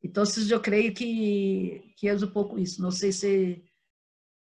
Então, 0.03 0.25
eu 0.51 0.61
creio 0.61 0.93
que, 0.93 1.95
que 1.97 2.09
é 2.09 2.15
um 2.15 2.31
pouco 2.31 2.59
isso. 2.59 2.83
Não 2.83 2.91
sei 2.91 3.13
se 3.13 3.63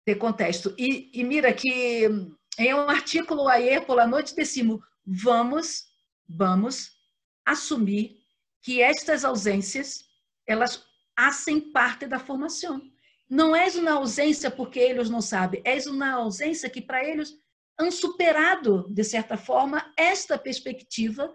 tem 0.03 0.17
contexto. 0.17 0.75
E, 0.79 1.11
e 1.13 1.23
mira 1.25 1.53
que 1.53 2.09
em 2.59 2.75
um 2.75 2.91
artículo 2.91 3.49
aí, 3.49 3.81
por 3.81 3.95
la 3.95 4.07
noite, 4.07 4.35
decimos, 4.35 4.81
vamos, 5.07 5.87
vamos 6.29 6.91
assumir 7.47 8.19
que 8.61 8.83
estas 8.83 9.25
ausências, 9.25 10.05
elas 10.47 10.85
fazem 11.17 11.61
parte 11.61 12.07
da 12.07 12.19
formação. 12.19 12.83
Não 13.31 13.55
é 13.55 13.69
uma 13.69 13.93
ausência 13.93 14.51
porque 14.51 14.81
eles 14.81 15.09
não 15.09 15.21
sabem, 15.21 15.63
é 15.65 15.79
uma 15.89 16.13
ausência 16.13 16.69
que 16.69 16.83
para 16.83 17.05
eles 17.05 17.35
han 17.79 17.91
superado, 17.91 18.89
de 18.91 19.05
certa 19.05 19.37
forma, 19.37 19.93
esta 19.97 20.37
perspectiva 20.37 21.33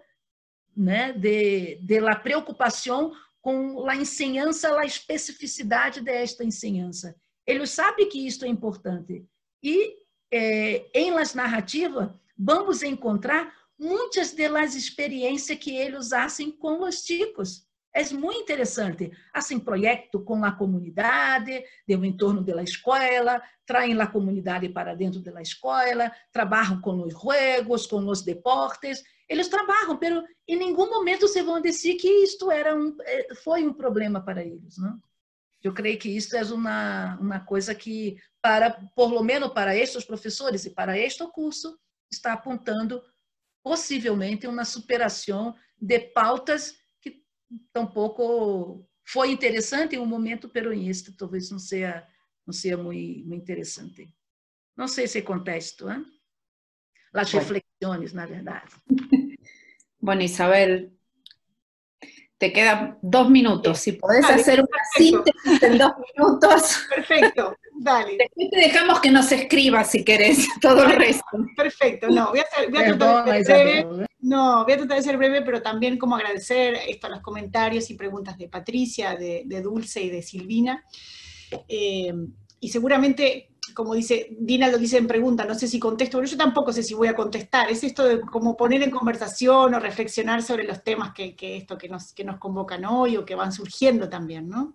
né, 0.76 1.12
de, 1.12 1.76
de 1.76 2.00
la 2.00 2.16
preocupação 2.16 3.12
com 3.40 3.88
a 3.88 3.96
ensinança, 3.96 4.78
a 4.78 4.84
especificidade 4.84 6.00
desta 6.00 6.44
ensinança. 6.44 7.16
Ele 7.46 7.66
sabe 7.66 8.06
que 8.06 8.26
isto 8.26 8.44
é 8.44 8.48
importante. 8.48 9.24
E 9.62 10.03
é, 10.30 10.86
em 10.94 11.10
las 11.10 11.34
narrativas, 11.34 12.10
vamos 12.36 12.82
encontrar 12.82 13.52
muitas 13.78 14.32
das 14.32 14.74
experiências 14.74 15.58
que 15.58 15.76
eles 15.76 16.08
fazem 16.08 16.50
com 16.50 16.82
os 16.82 17.04
chicos. 17.04 17.66
É 17.92 18.02
muito 18.12 18.42
interessante. 18.42 19.12
Assim, 19.32 19.58
projeto 19.60 20.18
com 20.20 20.44
a 20.44 20.50
comunidade, 20.50 21.62
do 21.86 22.04
entorno 22.04 22.42
da 22.42 22.60
escola, 22.60 23.40
traem 23.64 24.00
a 24.00 24.06
comunidade 24.06 24.68
para 24.68 24.96
dentro 24.96 25.20
da 25.20 25.40
escola, 25.40 26.10
trabalham 26.32 26.80
com 26.80 27.02
os 27.02 27.12
juegos, 27.12 27.86
com 27.86 28.04
os 28.08 28.22
deportes, 28.22 29.04
eles 29.28 29.48
trabalham, 29.48 29.96
pero 29.96 30.24
em 30.46 30.56
nenhum 30.56 30.90
momento 30.90 31.28
se 31.28 31.40
vão 31.42 31.60
dizer 31.60 31.94
que 31.94 32.08
isto 32.08 32.50
era 32.50 32.74
um, 32.74 32.96
eh, 33.00 33.34
foi 33.36 33.64
um 33.64 33.72
problema 33.72 34.20
para 34.20 34.44
eles. 34.44 34.76
Não? 34.76 35.00
Eu 35.64 35.72
creio 35.72 35.98
que 35.98 36.10
isso 36.10 36.36
é 36.36 36.44
uma, 36.44 37.18
uma 37.18 37.40
coisa 37.40 37.74
que, 37.74 38.18
para, 38.42 38.70
por 38.94 39.10
lo 39.10 39.24
menos 39.24 39.50
para 39.52 39.74
estes 39.74 40.04
professores 40.04 40.66
e 40.66 40.70
para 40.70 40.98
este 40.98 41.26
curso, 41.28 41.78
está 42.12 42.34
apontando 42.34 43.02
possivelmente 43.62 44.46
uma 44.46 44.66
superação 44.66 45.56
de 45.80 45.98
pautas 45.98 46.76
que 47.00 47.24
tampouco 47.72 48.86
foi 49.06 49.30
interessante 49.30 49.96
em 49.96 49.98
um 49.98 50.06
momento 50.06 50.50
peronista, 50.50 51.12
talvez 51.16 51.50
não 51.50 51.58
seja 51.58 52.06
não 52.46 52.52
seja 52.52 52.76
muito, 52.76 53.26
muito 53.26 53.42
interessante. 53.42 54.14
Não 54.76 54.86
sei 54.86 55.06
se 55.08 55.22
contexto, 55.22 55.88
hein? 55.88 56.04
As 57.14 57.32
reflexões, 57.32 58.12
na 58.12 58.26
verdade. 58.26 58.74
Bueno, 59.98 60.20
Isabel, 60.20 60.92
Te 62.38 62.52
quedan 62.52 62.98
dos 63.00 63.30
minutos. 63.30 63.78
Si 63.78 63.92
podés 63.92 64.24
hacer 64.24 64.60
una 64.60 64.78
síntesis 64.96 65.62
en 65.62 65.78
dos 65.78 65.92
minutos. 66.16 66.86
Perfecto, 66.94 67.56
dale. 67.78 68.16
Después 68.18 68.50
te 68.50 68.56
dejamos 68.56 69.00
que 69.00 69.10
nos 69.10 69.30
escribas 69.30 69.90
si 69.90 70.04
querés 70.04 70.46
todo 70.60 70.84
el 70.84 70.92
resto. 70.92 71.24
Perfecto, 71.56 72.08
no, 72.08 72.30
voy 72.30 72.40
a, 72.40 72.44
tratar 72.44 73.24
de 73.24 73.44
ser 73.44 73.66
breve. 73.66 74.06
No, 74.20 74.64
voy 74.64 74.72
a 74.72 74.76
tratar 74.76 74.96
de 74.96 75.02
ser 75.02 75.16
breve, 75.16 75.42
pero 75.42 75.62
también 75.62 75.96
como 75.96 76.16
agradecer 76.16 76.74
esto 76.88 77.06
a 77.06 77.10
los 77.10 77.20
comentarios 77.20 77.88
y 77.90 77.94
preguntas 77.94 78.36
de 78.36 78.48
Patricia, 78.48 79.16
de, 79.16 79.60
Dulce 79.62 80.02
y 80.02 80.10
de 80.10 80.22
Silvina. 80.22 80.84
Eh, 81.68 82.12
y 82.58 82.68
seguramente 82.68 83.53
como 83.74 83.94
dice, 83.94 84.28
Dina 84.38 84.68
lo 84.68 84.78
dice 84.78 84.98
en 84.98 85.06
pregunta, 85.06 85.44
no 85.44 85.54
sé 85.54 85.68
si 85.68 85.78
contesto, 85.78 86.18
pero 86.18 86.30
yo 86.30 86.36
tampoco 86.36 86.72
sé 86.72 86.82
si 86.82 86.94
voy 86.94 87.08
a 87.08 87.16
contestar. 87.16 87.70
Es 87.70 87.84
esto 87.84 88.04
de 88.04 88.20
como 88.20 88.56
poner 88.56 88.82
en 88.82 88.90
conversación 88.90 89.74
o 89.74 89.80
reflexionar 89.80 90.42
sobre 90.42 90.64
los 90.64 90.82
temas 90.82 91.12
que, 91.12 91.34
esto 91.56 91.76
que 91.76 91.88
nos, 91.88 92.12
que 92.12 92.24
nos 92.24 92.38
convocan 92.38 92.84
hoy 92.84 93.16
o 93.16 93.24
que 93.24 93.34
van 93.34 93.52
surgiendo 93.52 94.08
también, 94.08 94.48
¿no? 94.48 94.74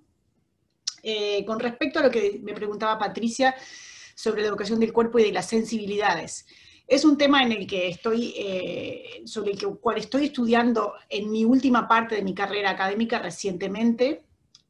Eh, 1.02 1.46
con 1.46 1.60
respecto 1.60 2.00
a 2.00 2.04
lo 2.04 2.12
que 2.12 2.40
me 2.44 2.54
preguntaba 2.54 3.00
Patricia 3.00 3.56
sobre 4.16 4.42
la 4.42 4.50
educación 4.50 4.80
del 4.80 4.92
cuerpo 4.92 5.18
y 5.20 5.24
de 5.24 5.32
las 5.32 5.48
sensibilidades. 5.48 6.46
Es 6.86 7.06
un 7.06 7.18
tema 7.18 7.44
en 7.44 7.52
el 7.52 7.68
que 7.68 7.88
estoy, 7.88 8.34
eh, 8.38 9.22
sobre 9.26 9.52
el 9.52 9.60
cual 9.80 9.98
estoy 9.98 10.26
estudiando 10.26 10.94
en 11.08 11.32
mi 11.32 11.46
última 11.46 11.88
parte 11.88 12.16
de 12.16 12.24
mi 12.24 12.34
carrera 12.34 12.72
académica 12.72 13.20
recientemente, 13.20 14.24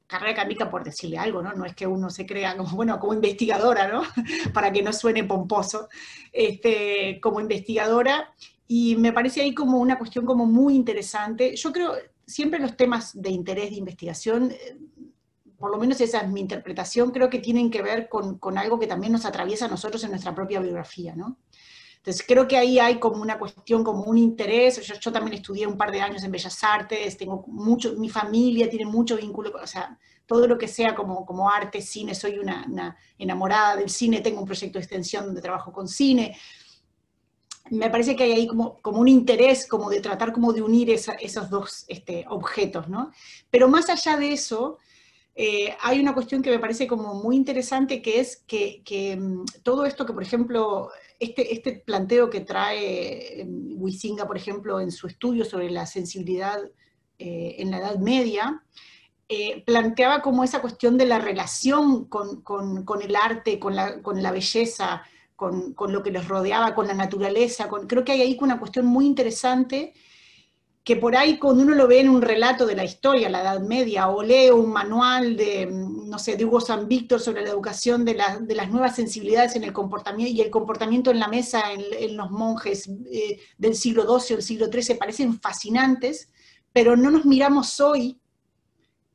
carrera 0.10 0.32
académica 0.32 0.72
por 0.72 0.84
decirle 0.84 1.20
algo, 1.20 1.44
¿no? 1.44 1.54
No 1.54 1.66
es 1.66 1.76
que 1.76 1.86
uno 1.86 2.10
se 2.10 2.26
crea 2.26 2.58
como, 2.58 2.76
bueno, 2.76 3.00
como 3.00 3.14
investigadora, 3.14 3.88
¿no? 3.88 4.02
Para 4.54 4.72
que 4.72 4.82
no 4.82 4.92
suene 4.92 5.24
pomposo, 5.24 5.88
este, 6.34 7.20
como 7.22 7.40
investigadora, 7.40 8.34
y 8.68 8.96
me 8.96 9.14
parece 9.14 9.42
ahí 9.42 9.54
como 9.54 9.78
una 9.78 10.00
cuestión 10.00 10.26
como 10.26 10.48
muy 10.48 10.76
interesante. 10.76 11.56
Yo 11.56 11.72
creo, 11.72 11.94
siempre 12.26 12.60
los 12.60 12.76
temas 12.76 13.22
de 13.22 13.30
interés 13.30 13.70
de 13.70 13.76
investigación, 13.76 14.52
eh, 14.52 14.78
por 15.60 15.70
lo 15.70 15.78
menos 15.78 16.02
esa 16.02 16.22
es 16.22 16.30
mi 16.30 16.42
interpretación, 16.42 17.12
creo 17.12 17.30
que 17.30 17.38
tienen 17.38 17.70
que 17.70 17.84
ver 17.84 18.10
con, 18.10 18.40
con 18.40 18.58
algo 18.58 18.80
que 18.80 18.88
también 18.88 19.14
nos 19.14 19.26
atraviesa 19.26 19.66
a 19.66 19.70
nosotros 19.70 20.04
en 20.04 20.10
nuestra 20.10 20.34
propia 20.34 20.60
biografía, 20.60 21.16
¿no? 21.16 21.38
Entonces 22.00 22.26
creo 22.26 22.48
que 22.48 22.58
ahí 22.58 22.80
hay 22.80 22.98
como 22.98 23.22
una 23.22 23.38
cuestión, 23.38 23.84
como 23.84 24.04
un 24.04 24.18
interés. 24.18 24.82
Yo, 24.86 24.96
yo, 24.96 25.12
también 25.12 25.36
estudié 25.36 25.68
un 25.68 25.78
par 25.78 25.92
de 25.92 26.02
años 26.02 26.24
en 26.24 26.32
Bellas 26.32 26.64
Artes, 26.64 27.18
tengo 27.18 27.44
mucho, 27.48 27.94
mi 27.96 28.10
familia 28.10 28.70
tiene 28.70 28.86
mucho 28.86 29.18
vínculo, 29.18 29.52
o 29.62 29.68
sea, 29.68 29.98
todo 30.30 30.48
lo 30.48 30.60
que 30.60 30.68
sea 30.68 30.94
como, 30.94 31.26
como 31.26 31.50
arte, 31.50 31.82
cine, 31.82 32.14
soy 32.14 32.38
una, 32.38 32.96
enamorada 33.18 33.76
del 33.76 33.90
cine, 33.90 34.22
tengo 34.22 34.40
un 34.40 34.46
proyecto 34.46 34.78
de 34.78 34.84
extensión 34.84 35.26
donde 35.26 35.42
trabajo 35.42 35.74
con 35.74 35.88
cine. 35.88 36.38
Me 37.72 37.90
parece 37.90 38.16
que 38.16 38.24
hay 38.24 38.32
ahí 38.34 38.48
como, 38.48 38.80
como 38.80 39.00
un 39.00 39.08
interés 39.08 39.68
como 39.68 39.90
de 39.90 40.02
tratar 40.02 40.32
como 40.32 40.54
de 40.54 40.62
unir 40.62 40.92
esos 40.92 41.50
dos 41.50 41.84
este, 41.88 42.26
objetos, 42.30 42.88
¿no? 42.88 43.12
Pero 43.50 43.68
más 43.68 43.90
allá 43.90 44.18
de 44.18 44.32
eso, 44.32 44.78
eh, 45.42 45.74
hay 45.80 46.02
una 46.02 46.14
cuestión 46.14 46.42
que 46.42 46.50
me 46.52 46.60
parece 46.60 46.86
como 46.86 47.14
muy 47.14 47.38
interesante, 47.38 48.02
que 48.02 48.20
es 48.20 48.44
que, 48.46 48.82
que 48.84 49.16
mm, 49.16 49.46
todo 49.64 49.86
esto 49.86 50.06
que, 50.06 50.12
por 50.12 50.22
ejemplo, 50.22 50.90
este, 51.18 51.54
este 51.54 51.82
planteo 51.86 52.30
que 52.30 52.42
trae 52.42 53.48
Huizinga, 53.48 54.28
por 54.28 54.36
ejemplo, 54.36 54.82
en 54.82 54.92
su 54.92 55.08
estudio 55.08 55.46
sobre 55.46 55.72
la 55.72 55.86
sensibilidad 55.86 56.60
eh, 57.20 57.56
en 57.58 57.72
la 57.72 57.78
Edad 57.78 58.00
Media, 58.00 58.66
eh, 59.30 59.64
planteaba 59.66 60.22
como 60.22 60.44
esa 60.44 60.60
cuestión 60.60 60.98
de 60.98 61.06
la 61.06 61.20
relación 61.20 62.10
con, 62.10 62.44
el 63.02 63.16
arte, 63.16 63.60
con 63.60 63.78
la, 63.78 64.02
con 64.02 64.22
la 64.22 64.32
belleza, 64.34 65.04
con, 65.38 65.74
lo 65.88 66.04
que 66.04 66.12
les 66.12 66.28
rodeaba, 66.28 66.76
con 66.76 66.86
la 66.86 66.94
naturaleza. 66.94 67.70
creo 67.88 68.04
que 68.04 68.12
hay 68.12 68.22
ahí 68.24 68.38
una 68.42 68.60
cuestión 68.60 68.88
muy 68.88 69.06
interesante 69.06 69.94
que 70.90 70.96
por 70.96 71.16
ahí 71.16 71.38
cuando 71.38 71.62
uno 71.62 71.76
lo 71.76 71.88
ve 71.88 72.00
en 72.00 72.10
un 72.10 72.20
relato 72.20 72.66
de 72.66 72.76
la 72.76 72.84
historia, 72.84 73.30
la 73.30 73.42
Edad 73.42 73.60
Media, 73.60 74.10
o 74.10 74.24
lee 74.24 74.50
un 74.50 74.72
manual 74.72 75.38
de, 75.38 75.68
no 75.68 76.18
sé, 76.18 76.36
de 76.36 76.46
Hugo 76.46 76.60
San 76.60 76.88
Víctor 76.88 77.20
sobre 77.20 77.44
la 77.44 77.52
educación 77.52 78.04
de, 78.04 78.16
las 78.16 78.72
nuevas 78.72 78.96
sensibilidades 78.96 79.56
en 79.56 79.64
el 79.64 79.72
comportamiento 79.72 80.34
y 80.34 80.42
el 80.42 80.50
comportamiento 80.50 81.12
en 81.12 81.20
la 81.20 81.28
mesa 81.28 81.62
en, 81.72 82.18
los 82.18 82.32
monjes 82.32 82.90
eh, 83.12 83.40
del 83.60 83.76
siglo 83.76 84.02
XII 84.02 84.34
o 84.34 84.38
del 84.38 84.44
siglo 84.44 84.66
XIII, 84.66 84.98
parecen 84.98 85.40
fascinantes, 85.40 86.32
pero 86.74 86.98
no 86.98 87.12
nos 87.12 87.24
miramos 87.24 87.80
hoy 87.80 88.20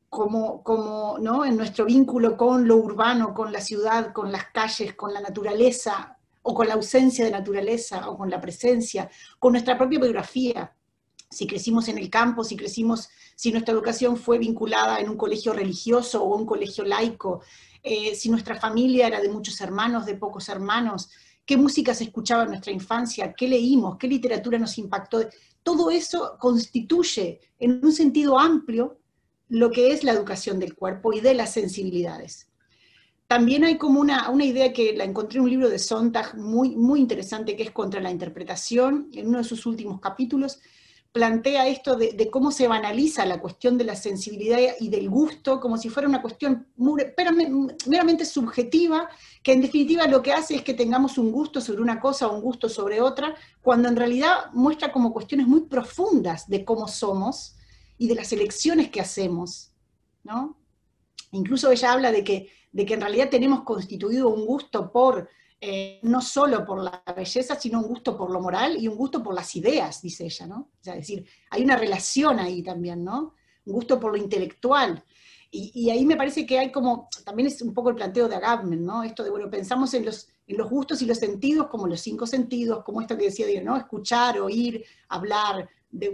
como, 0.07 0.63
como 0.63 1.17
¿no? 1.19 1.43
en 1.43 1.57
nuestro 1.57 1.83
vínculo 1.83 2.37
con 2.37 2.69
lo 2.69 2.77
urbano, 2.77 3.33
con 3.33 3.51
la 3.51 3.59
ciudad, 3.59 4.13
con 4.13 4.31
las 4.31 4.45
calles, 4.51 4.93
con 4.93 5.13
la 5.13 5.19
naturaleza, 5.19 6.17
o 6.41 6.53
con 6.53 6.69
la 6.69 6.75
ausencia 6.75 7.25
de 7.25 7.31
naturaleza, 7.31 8.09
o 8.09 8.17
con 8.17 8.29
la 8.29 8.39
presencia, 8.39 9.09
con 9.39 9.51
nuestra 9.51 9.77
propia 9.77 9.99
biografía 9.99 10.73
si 11.35 11.47
crecimos 11.47 11.89
en 11.89 11.97
el 11.97 12.09
campo, 12.09 12.45
si 12.45 12.55
crecimos, 12.55 13.09
si 13.35 13.51
nuestra 13.51 13.73
educación 13.73 14.15
fue 14.15 14.37
vinculada 14.39 14.99
en 14.99 15.09
un 15.09 15.17
colegio 15.17 15.51
religioso 15.51 16.23
o 16.23 16.33
un 16.33 16.45
colegio 16.45 16.85
laico, 16.85 17.41
eh, 17.83 18.15
si 18.15 18.29
nuestra 18.29 18.55
familia 18.55 19.07
era 19.07 19.19
de 19.19 19.27
muchos 19.27 19.59
hermanos, 19.59 20.05
de 20.05 20.15
pocos 20.15 20.47
hermanos, 20.47 21.09
qué 21.45 21.57
música 21.57 21.93
se 21.93 22.05
escuchaba 22.05 22.43
en 22.43 22.49
nuestra 22.51 22.71
infancia, 22.71 23.33
qué 23.33 23.49
leímos, 23.49 23.97
qué 23.97 24.07
literatura 24.07 24.57
nos 24.57 24.77
impactó. 24.77 25.27
Todo 25.61 25.91
eso 25.91 26.37
constituye 26.39 27.41
en 27.59 27.83
un 27.83 27.91
sentido 27.91 28.39
amplio 28.39 28.97
lo 29.49 29.69
que 29.71 29.91
es 29.91 30.05
la 30.05 30.13
educación 30.13 30.57
del 30.57 30.73
cuerpo 30.73 31.11
y 31.11 31.19
de 31.19 31.33
las 31.33 31.51
sensibilidades. 31.51 32.47
También 33.27 33.65
hay 33.65 33.77
como 33.77 33.99
una, 33.99 34.29
una 34.29 34.45
idea 34.45 34.71
que 34.71 34.95
la 34.95 35.03
encontré 35.03 35.39
en 35.39 35.43
un 35.43 35.49
libro 35.49 35.67
de 35.67 35.79
Sontag 35.79 36.37
muy, 36.37 36.77
muy 36.77 37.01
interesante 37.01 37.57
que 37.57 37.63
es 37.63 37.71
contra 37.71 37.99
la 37.99 38.11
interpretación, 38.11 39.09
en 39.11 39.27
uno 39.27 39.39
de 39.39 39.43
sus 39.43 39.65
últimos 39.65 39.99
capítulos, 39.99 40.61
plantea 41.15 41.69
esto 41.69 41.95
de, 41.95 42.29
cómo 42.29 42.51
se 42.51 42.67
banaliza 42.67 43.25
la 43.25 43.39
cuestión 43.39 43.77
de 43.77 43.85
la 43.85 43.95
sensibilidad 43.95 44.59
y 44.81 44.89
del 44.89 45.09
gusto 45.09 45.61
como 45.61 45.77
si 45.77 45.87
fuera 45.87 46.09
una 46.09 46.21
cuestión 46.21 46.67
meramente 47.87 48.25
subjetiva, 48.25 49.07
que 49.41 49.53
en 49.53 49.61
definitiva 49.61 50.07
lo 50.07 50.21
que 50.21 50.33
hace 50.33 50.55
es 50.55 50.61
que 50.61 50.73
tengamos 50.73 51.17
un 51.17 51.31
gusto 51.31 51.61
sobre 51.61 51.81
una 51.81 52.01
cosa 52.01 52.27
o 52.27 52.35
un 52.35 52.41
gusto 52.41 52.67
sobre 52.67 52.99
otra, 52.99 53.33
cuando 53.61 53.87
en 53.87 53.95
realidad 53.95 54.51
muestra 54.51 54.91
como 54.91 55.13
cuestiones 55.13 55.47
muy 55.47 55.61
profundas 55.61 56.49
de 56.49 56.65
cómo 56.65 56.89
somos 56.89 57.55
y 57.97 58.09
de 58.09 58.15
las 58.15 58.33
elecciones 58.33 58.89
que 58.89 58.99
hacemos, 58.99 59.71
¿no? 60.21 60.59
Incluso 61.31 61.71
ella 61.71 61.93
habla 61.93 62.11
de 62.11 62.25
que, 62.25 62.49
de 62.73 62.85
que 62.85 62.95
en 62.95 62.99
realidad 62.99 63.29
tenemos 63.29 63.61
constituido 63.61 64.27
un 64.27 64.45
gusto 64.45 64.91
por 64.91 65.29
eh, 65.61 65.99
no 66.03 66.21
solo 66.21 66.65
por 66.65 66.83
la 66.83 67.03
belleza, 67.15 67.59
sino 67.59 67.79
un 67.79 67.87
gusto 67.87 68.17
por 68.17 68.29
lo 68.31 68.41
moral 68.41 68.77
y 68.79 68.87
un 68.87 68.95
gusto 68.95 69.23
por 69.23 69.33
las 69.33 69.55
ideas, 69.55 70.01
dice 70.01 70.25
ella, 70.25 70.47
¿no? 70.47 70.57
O 70.57 70.83
sea, 70.83 70.93
es 70.93 71.07
decir, 71.07 71.25
hay 71.49 71.63
una 71.63 71.77
relación 71.77 72.39
ahí 72.39 72.61
también, 72.61 73.03
¿no? 73.03 73.33
Un 73.65 73.73
gusto 73.73 73.99
por 73.99 74.11
lo 74.11 74.17
intelectual. 74.17 75.03
Y, 75.51 75.89
ahí 75.89 76.05
me 76.05 76.17
parece 76.17 76.45
que 76.45 76.59
hay 76.59 76.69
como, 76.69 77.07
también 77.23 77.47
es 77.47 77.61
un 77.61 77.73
poco 77.73 77.89
el 77.89 77.95
planteo 77.95 78.27
de 78.27 78.35
Agamben, 78.35 78.83
¿no? 78.83 79.03
Esto 79.03 79.23
de, 79.23 79.29
bueno, 79.29 79.49
pensamos 79.49 79.93
en 79.93 80.03
los, 80.03 80.27
en 80.47 80.57
los 80.57 80.69
gustos 80.69 81.01
y 81.01 81.05
los 81.05 81.17
sentidos 81.17 81.67
como 81.67 81.87
los 81.87 82.01
cinco 82.01 82.27
sentidos, 82.27 82.83
como 82.83 82.99
esto 82.99 83.17
que 83.17 83.25
decía, 83.25 83.47
¿no? 83.63 83.77
Escuchar, 83.77 84.39
oír, 84.41 84.83
hablar, 85.07 85.69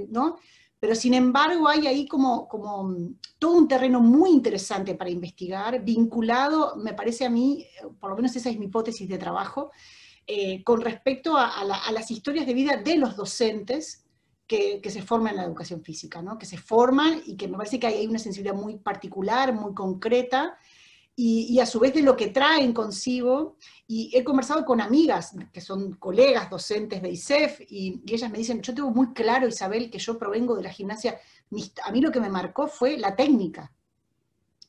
¿no? 0.09 0.37
Pero 0.81 0.95
sin 0.95 1.13
embargo 1.13 1.67
hay 1.67 1.85
ahí 1.85 2.07
como, 2.07 2.47
como 2.47 2.91
todo 3.37 3.53
un 3.53 3.67
terreno 3.67 3.99
muy 3.99 4.31
interesante 4.31 4.95
para 4.95 5.11
investigar, 5.11 5.83
vinculado, 5.83 6.75
me 6.77 6.95
parece 6.95 7.23
a 7.23 7.29
mí, 7.29 7.67
por 7.99 8.09
lo 8.09 8.15
menos 8.15 8.35
esa 8.35 8.49
es 8.49 8.57
mi 8.57 8.65
hipótesis 8.65 9.07
de 9.07 9.19
trabajo, 9.19 9.69
eh, 10.25 10.63
con 10.63 10.81
respecto 10.81 11.37
a, 11.37 11.63
las 11.63 12.09
historias 12.09 12.47
de 12.47 12.55
vida 12.55 12.77
de 12.77 12.95
los 12.95 13.15
docentes 13.15 14.05
que, 14.47 14.81
se 14.83 15.03
forman 15.03 15.33
en 15.33 15.37
la 15.37 15.45
educación 15.45 15.83
física, 15.83 16.23
¿no? 16.23 16.39
que 16.39 16.47
se 16.47 16.57
forman 16.57 17.21
y 17.27 17.37
que 17.37 17.47
me 17.47 17.57
parece 17.57 17.79
que 17.79 17.85
hay 17.85 18.07
una 18.07 18.17
sensibilidad 18.17 18.55
muy 18.55 18.77
particular, 18.77 19.53
muy 19.53 19.75
concreta, 19.75 20.57
y, 21.23 21.59
a 21.59 21.67
su 21.67 21.79
vez 21.79 21.93
de 21.93 22.01
lo 22.01 22.17
que 22.17 22.29
traen 22.29 22.73
consigo. 22.73 23.57
Y 23.85 24.09
he 24.17 24.23
conversado 24.23 24.65
con 24.65 24.81
amigas 24.81 25.35
que 25.53 25.61
son 25.61 25.93
colegas 25.93 26.49
docentes 26.49 26.99
de 26.99 27.11
ISEF 27.11 27.61
y, 27.69 28.01
ellas 28.07 28.31
me 28.31 28.39
dicen, 28.39 28.59
yo 28.61 28.73
tengo 28.73 28.89
muy 28.89 29.13
claro, 29.13 29.47
Isabel, 29.47 29.91
que 29.91 29.99
yo 29.99 30.17
provengo 30.17 30.55
de 30.55 30.63
la 30.63 30.71
gimnasia, 30.71 31.19
a 31.83 31.91
mí 31.91 32.01
lo 32.01 32.11
que 32.11 32.19
me 32.19 32.29
marcó 32.29 32.67
fue 32.67 32.97
la 32.97 33.15
técnica. 33.15 33.71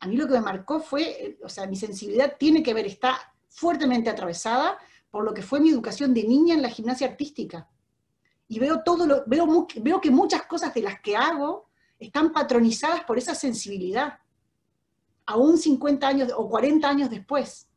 A 0.00 0.06
mí 0.06 0.16
lo 0.16 0.26
que 0.26 0.34
me 0.34 0.42
marcó 0.42 0.80
fue, 0.80 1.38
o 1.42 1.48
sea, 1.48 1.66
mi 1.66 1.76
sensibilidad 1.76 2.36
tiene 2.38 2.62
que 2.62 2.74
ver, 2.74 2.86
está 2.86 3.18
fuertemente 3.48 4.10
atravesada 4.10 4.76
por 5.10 5.24
lo 5.24 5.32
que 5.32 5.42
fue 5.42 5.58
mi 5.58 5.70
educación 5.70 6.12
de 6.12 6.24
niña 6.24 6.54
en 6.54 6.62
la 6.62 6.68
gimnasia 6.68 7.06
artística. 7.06 7.66
Y 8.48 8.58
veo 8.58 8.82
todo 8.84 9.06
lo, 9.06 9.24
veo, 9.26 9.66
veo 9.76 10.00
que 10.02 10.10
muchas 10.10 10.42
cosas 10.42 10.74
de 10.74 10.82
las 10.82 11.00
que 11.00 11.16
hago 11.16 11.70
están 11.98 12.30
patronizadas 12.30 13.04
por 13.04 13.16
esa 13.16 13.34
sensibilidad 13.34 14.18
aún 15.26 15.58
50 15.58 16.06
años 16.06 16.32
o 16.36 16.48
40 16.48 16.88
años 16.88 17.10
después. 17.10 17.68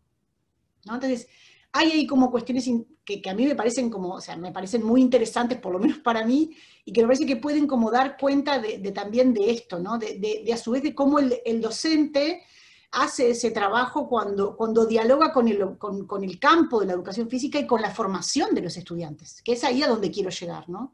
¿no? 0.86 0.96
Entonces, 0.96 1.28
hay 1.72 1.92
ahí 1.92 2.08
como 2.08 2.32
cuestiones 2.32 2.70
que, 3.04 3.22
a 3.30 3.34
mí 3.34 3.46
me 3.46 3.56
parecen 3.56 3.90
como, 3.90 4.14
o 4.16 4.22
sea, 4.22 4.38
me 4.38 4.52
parecen 4.52 4.84
muy 4.84 5.02
interesantes, 5.02 5.60
por 5.60 5.74
lo 5.74 5.80
menos 5.80 6.00
para 6.00 6.26
mí, 6.26 6.56
y 6.86 6.94
que 6.94 7.02
me 7.02 7.08
parece 7.08 7.26
que 7.26 7.36
pueden 7.36 7.68
como 7.68 7.92
dar 7.92 8.18
cuenta 8.18 8.60
de, 8.60 8.80
también 8.92 9.34
de 9.34 9.52
esto, 9.52 9.80
¿no? 9.80 9.98
De, 9.98 10.50
a 10.54 10.58
su 10.58 10.72
vez 10.72 10.84
de 10.84 10.96
cómo 10.96 11.20
el, 11.20 11.62
docente 11.62 12.44
hace 12.92 13.32
ese 13.32 13.52
trabajo 13.52 14.08
cuando, 14.08 14.56
cuando 14.56 14.86
dialoga 14.86 15.34
con 15.34 15.48
el, 15.50 15.78
con, 15.78 16.24
el, 16.24 16.40
campo 16.40 16.80
de 16.80 16.86
la 16.86 16.94
educación 16.94 17.30
física 17.30 17.60
y 17.60 17.68
con 17.68 17.82
la 17.82 17.92
formación 17.92 18.56
de 18.56 18.62
los 18.62 18.78
estudiantes, 18.78 19.42
que 19.44 19.54
es 19.54 19.64
ahí 19.66 19.84
a 19.84 19.88
donde 19.88 20.12
quiero 20.12 20.30
llegar, 20.30 20.70
¿no? 20.70 20.94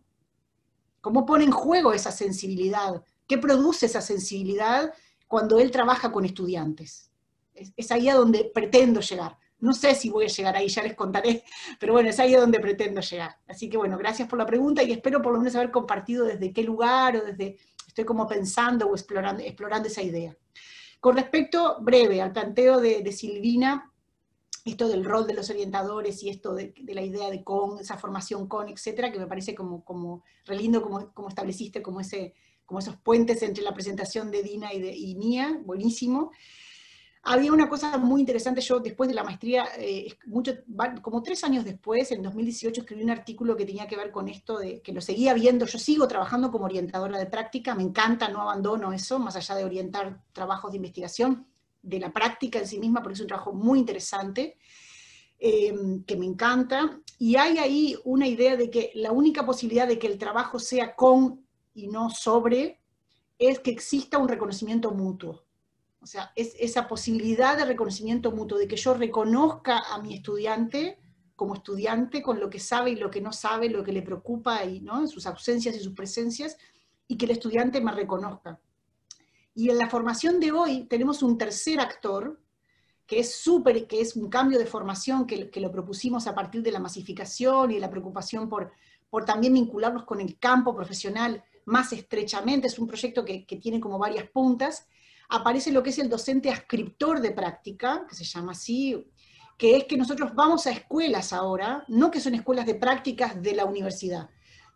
Cómo 1.00 1.26
pone 1.26 1.44
en 1.44 1.52
juego 1.52 1.94
esa 1.94 2.12
sensibilidad 2.12 3.04
¿Qué 3.32 3.38
produce 3.38 3.86
esa 3.86 4.02
sensibilidad 4.02 4.92
cuando 5.32 5.60
él 5.60 5.72
trabaja 5.72 6.12
con 6.12 6.26
estudiantes? 6.26 7.10
Es, 7.54 7.90
ahí 7.90 8.10
a 8.10 8.16
donde 8.16 8.52
pretendo 8.54 9.00
llegar. 9.00 9.38
No 9.60 9.72
sé 9.72 9.96
si 9.96 10.10
voy 10.10 10.26
a 10.26 10.28
llegar 10.28 10.58
ahí, 10.58 10.68
ya 10.68 10.84
les 10.84 10.94
contaré, 10.94 11.46
pero 11.80 11.94
bueno, 11.94 12.10
es 12.10 12.20
ahí 12.20 12.36
a 12.36 12.42
donde 12.42 12.60
pretendo 12.60 13.00
llegar. 13.00 13.38
Así 13.48 13.70
que 13.70 13.78
bueno, 13.78 13.98
gracias 13.98 14.28
por 14.28 14.38
la 14.38 14.46
pregunta 14.46 14.84
y 14.84 14.92
espero 14.92 15.22
por 15.22 15.32
lo 15.32 15.40
menos 15.40 15.56
haber 15.56 15.72
compartido 15.72 16.26
desde 16.26 16.52
qué 16.52 16.64
lugar 16.64 17.16
o 17.16 17.24
desde, 17.24 17.58
estoy 17.88 18.04
como 18.04 18.28
pensando 18.28 18.88
o 18.88 18.94
explorando, 18.94 19.88
esa 19.88 20.02
idea. 20.02 20.36
Con 21.00 21.16
respecto, 21.16 21.78
breve, 21.80 22.22
al 22.22 22.34
planteo 22.34 22.82
de, 22.82 23.02
de 23.02 23.12
Silvina, 23.14 23.90
esto 24.66 24.90
del 24.90 25.06
rol 25.06 25.26
de 25.28 25.34
los 25.34 25.50
orientadores 25.50 26.22
y 26.24 26.30
esto 26.30 26.54
de, 26.54 26.74
la 26.88 27.02
idea 27.02 27.30
de 27.30 27.42
con, 27.42 27.80
esa 27.80 27.98
formación 27.98 28.50
con, 28.50 28.68
etcétera, 28.68 29.14
que 29.14 29.20
me 29.20 29.28
parece 29.28 29.56
como, 29.56 29.86
como 29.86 30.24
re 30.46 30.58
lindo 30.58 30.82
como, 30.82 31.14
como 31.14 31.30
estableciste 31.30 31.82
como, 31.82 32.02
ese, 32.02 32.34
como 32.72 32.80
esos 32.80 32.96
puentes 32.96 33.44
entre 33.44 33.66
la 33.66 33.74
presentación 33.74 34.32
de 34.32 34.42
Dina 34.44 34.74
y, 34.74 34.80
de, 34.80 34.96
y 34.96 35.16
mía, 35.16 35.60
buenísimo. 35.66 36.32
Había 37.24 37.52
una 37.52 37.68
cosa 37.68 37.98
muy 37.98 38.22
interesante, 38.22 38.62
yo 38.62 38.80
después 38.80 39.10
de 39.10 39.14
la 39.14 39.26
maestría, 39.26 39.66
eh, 39.78 40.08
mucho, 40.28 40.54
como 41.02 41.22
tres 41.22 41.44
años 41.44 41.66
después, 41.66 42.14
en 42.14 42.24
2018, 42.24 42.80
escribí 42.80 43.04
un 43.04 43.10
artículo 43.10 43.58
que 43.58 43.66
tenía 43.66 43.88
que 43.88 43.98
ver 43.98 44.10
con 44.10 44.30
esto, 44.30 44.58
de 44.58 44.82
que 44.82 44.94
lo 44.94 45.02
seguía 45.02 45.34
viendo, 45.34 45.66
yo 45.66 45.78
sigo 45.78 46.08
trabajando 46.08 46.50
como 46.50 46.64
orientadora 46.64 47.20
de 47.20 47.26
práctica, 47.26 47.76
me 47.76 47.84
encanta, 47.84 48.30
no 48.30 48.42
abandono 48.42 48.94
eso, 48.94 49.20
más 49.20 49.36
allá 49.36 49.56
de 49.56 49.66
orientar 49.66 50.24
trabajos 50.32 50.72
de 50.72 50.78
investigación, 50.78 51.48
de 51.82 52.00
la 52.00 52.14
práctica 52.14 52.60
en 52.60 52.68
sí 52.68 52.80
misma, 52.80 53.04
porque 53.04 53.16
es 53.16 53.22
un 53.22 53.28
trabajo 53.28 53.52
muy 53.52 53.80
interesante, 53.80 54.58
eh, 55.38 55.76
que 56.08 56.16
me 56.16 56.26
encanta, 56.26 57.02
y 57.20 57.36
hay 57.36 57.58
ahí 57.58 57.98
una 58.06 58.30
idea 58.30 58.56
de 58.56 58.70
que 58.70 58.92
la 58.96 59.12
única 59.12 59.46
posibilidad 59.46 59.90
de 59.90 60.00
que 60.00 60.08
el 60.08 60.18
trabajo 60.18 60.58
sea 60.58 60.96
con 60.96 61.51
y 61.74 61.88
no 61.88 62.10
sobre, 62.10 62.80
es 63.38 63.60
que 63.60 63.72
exista 63.72 64.18
un 64.18 64.28
reconocimiento 64.28 64.92
mutuo. 64.92 65.44
O 66.02 66.06
sea, 66.06 66.32
es 66.36 66.56
esa 66.60 66.88
posibilidad 66.88 67.58
de 67.58 67.66
reconocimiento 67.66 68.32
mutuo, 68.32 68.58
de 68.58 68.68
que 68.68 68.76
yo 68.76 68.94
reconozca 68.94 69.80
a 69.80 70.02
mi 70.02 70.16
estudiante 70.16 70.98
como 71.36 71.56
estudiante 71.56 72.22
con 72.22 72.40
lo 72.40 72.52
que 72.52 72.60
sabe 72.60 72.92
y 72.92 72.96
lo 72.96 73.10
que 73.10 73.20
no 73.20 73.34
sabe, 73.34 73.68
lo 73.68 73.84
que 73.84 73.92
le 73.92 74.04
preocupa, 74.04 74.64
y, 74.64 74.80
¿no? 74.80 75.08
sus 75.08 75.26
ausencias 75.26 75.76
y 75.76 75.80
sus 75.80 75.94
presencias, 75.94 76.56
y 77.08 77.18
que 77.18 77.26
el 77.26 77.32
estudiante 77.32 77.82
me 77.82 77.92
reconozca. 77.92 78.60
Y 79.56 79.70
en 79.70 79.80
la 79.80 79.90
formación 79.90 80.40
de 80.40 80.52
hoy 80.52 80.84
tenemos 80.84 81.24
un 81.24 81.38
tercer 81.38 81.80
actor, 81.80 82.40
que 83.08 83.20
es 83.20 83.36
súper, 83.36 83.88
que 83.88 84.02
es 84.02 84.16
un 84.16 84.30
cambio 84.30 84.60
de 84.60 84.68
formación 84.68 85.26
que, 85.26 85.50
que, 85.50 85.60
lo 85.60 85.72
propusimos 85.72 86.28
a 86.28 86.36
partir 86.36 86.62
de 86.62 86.72
la 86.72 86.80
masificación 86.80 87.72
y 87.72 87.80
la 87.80 87.90
preocupación 87.90 88.48
por, 88.48 88.72
por 89.10 89.26
también 89.26 89.54
vincularnos 89.54 90.06
con 90.06 90.22
el 90.22 90.38
campo 90.38 90.76
profesional 90.76 91.44
más 91.66 91.94
estrechamente, 91.94 92.68
es 92.68 92.80
un 92.80 92.88
proyecto 92.88 93.24
que, 93.26 93.46
tiene 93.62 93.80
como 93.80 93.98
varias 93.98 94.30
puntas, 94.30 94.88
aparece 95.30 95.72
lo 95.72 95.82
que 95.82 95.92
es 95.92 96.00
el 96.00 96.10
docente 96.10 96.50
ascriptor 96.50 97.22
de 97.22 97.32
práctica, 97.32 98.06
que 98.08 98.16
se 98.16 98.24
llama 98.24 98.52
así, 98.52 99.08
que 99.58 99.78
es 99.78 99.86
que 99.86 99.98
nosotros 99.98 100.34
vamos 100.34 100.68
a 100.68 100.72
escuelas 100.72 101.34
ahora, 101.34 101.86
no 101.88 102.12
que 102.12 102.20
son 102.20 102.36
escuelas 102.36 102.66
de 102.66 102.76
prácticas 102.76 103.42
de 103.42 103.56
la 103.56 103.66
universidad, 103.66 104.30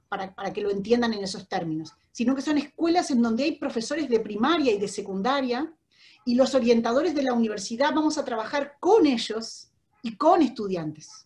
para, 0.08 0.54
que 0.54 0.62
lo 0.62 0.69
entiendan 0.69 1.13
en 1.13 1.24
esos 1.24 1.50
términos, 1.50 1.93
sino 2.12 2.36
que 2.36 2.41
son 2.41 2.58
escuelas 2.58 3.12
en 3.12 3.21
donde 3.21 3.43
hay 3.43 3.54
profesores 3.54 4.08
de 4.08 4.19
primaria 4.19 4.71
y 4.74 4.78
de 4.78 4.88
secundaria, 4.88 5.74
y 6.24 6.36
los 6.36 6.56
orientadores 6.56 7.13
de 7.13 7.24
la 7.24 7.34
universidad 7.34 7.93
vamos 7.93 8.17
a 8.17 8.26
trabajar 8.26 8.78
con 8.80 9.06
ellos 9.06 9.69
y 10.02 10.15
con 10.15 10.41
estudiantes. 10.41 11.24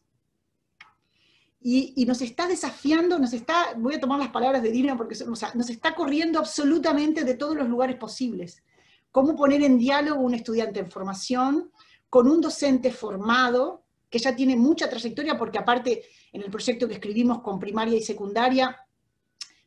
Y, 1.62 2.06
nos 2.06 2.22
está 2.22 2.48
desafiando, 2.48 3.20
nos 3.20 3.34
está, 3.34 3.74
voy 3.76 3.96
a 3.96 4.00
tomar 4.00 4.18
las 4.18 4.30
palabras 4.30 4.64
de 4.64 4.72
Dina 4.72 4.96
porque 4.96 5.18
nos 5.26 5.70
está 5.70 5.94
corriendo 5.94 6.40
absolutamente 6.40 7.26
de 7.26 7.34
todos 7.34 7.56
los 7.56 7.68
lugares 7.68 7.98
posibles. 7.98 8.64
Cómo 9.12 9.36
poner 9.36 9.62
en 9.64 9.78
diálogo 9.78 10.22
un 10.22 10.34
estudiante 10.34 10.80
en 10.80 10.90
formación 10.90 11.72
con 12.10 12.28
un 12.28 12.42
docente 12.42 12.92
formado, 12.92 13.84
que 14.10 14.20
ya 14.20 14.36
tiene 14.36 14.56
mucha 14.56 14.90
trayectoria, 14.90 15.38
porque 15.38 15.60
aparte 15.60 16.04
en 16.32 16.42
el 16.42 16.50
proyecto 16.50 16.88
que 16.88 16.96
escribimos 16.96 17.42
con 17.42 17.60
primaria 17.60 17.98
y 17.98 18.02
secundaria, 18.02 18.76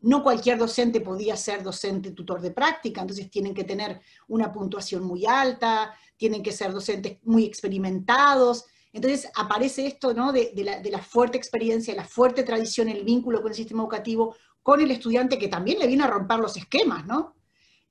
no 0.01 0.23
cualquier 0.23 0.59
docente 0.59 1.01
podía 1.01 1.37
ser 1.37 1.63
docente 1.63 2.11
tutor 2.11 2.41
de 2.41 2.51
práctica, 2.51 3.03
entonces 3.03 3.31
tienen 3.31 3.55
que 3.55 3.65
tener 3.65 4.01
una 4.29 4.53
puntuación 4.53 5.05
muy 5.05 5.27
alta, 5.27 5.95
tienen 6.17 6.43
que 6.43 6.53
ser 6.53 6.73
docentes 6.73 7.19
muy 7.23 7.45
experimentados. 7.45 8.65
Entonces 8.93 9.31
aparece 9.35 9.87
esto 9.87 10.13
¿no? 10.13 10.33
de, 10.33 10.53
la, 10.91 10.99
fuerte 11.03 11.39
experiencia, 11.39 11.95
la 11.95 12.05
fuerte 12.05 12.43
tradición, 12.43 12.89
el 12.89 13.05
vínculo 13.05 13.41
con 13.41 13.51
el 13.51 13.57
sistema 13.57 13.83
educativo, 13.83 14.37
con 14.63 14.81
el 14.81 14.91
estudiante 14.91 15.39
que 15.39 15.49
también 15.49 15.79
le 15.79 15.87
viene 15.87 16.05
a 16.05 16.09
romper 16.09 16.39
los 16.39 16.57
esquemas, 16.57 17.07
¿no? 17.07 17.35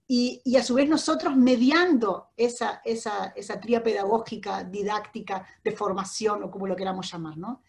Y, 0.07 0.41
a 0.57 0.63
su 0.63 0.73
vez 0.73 0.89
nosotros 0.89 1.37
mediando 1.37 2.31
esa, 2.35 2.81
esa, 2.83 3.33
esa 3.35 3.59
tría 3.61 3.81
pedagógica, 3.81 4.65
didáctica, 4.65 5.47
de 5.63 5.71
formación, 5.71 6.43
o 6.43 6.51
como 6.51 6.67
lo 6.67 6.75
queramos 6.75 7.09
llamar, 7.09 7.37
¿no? 7.37 7.61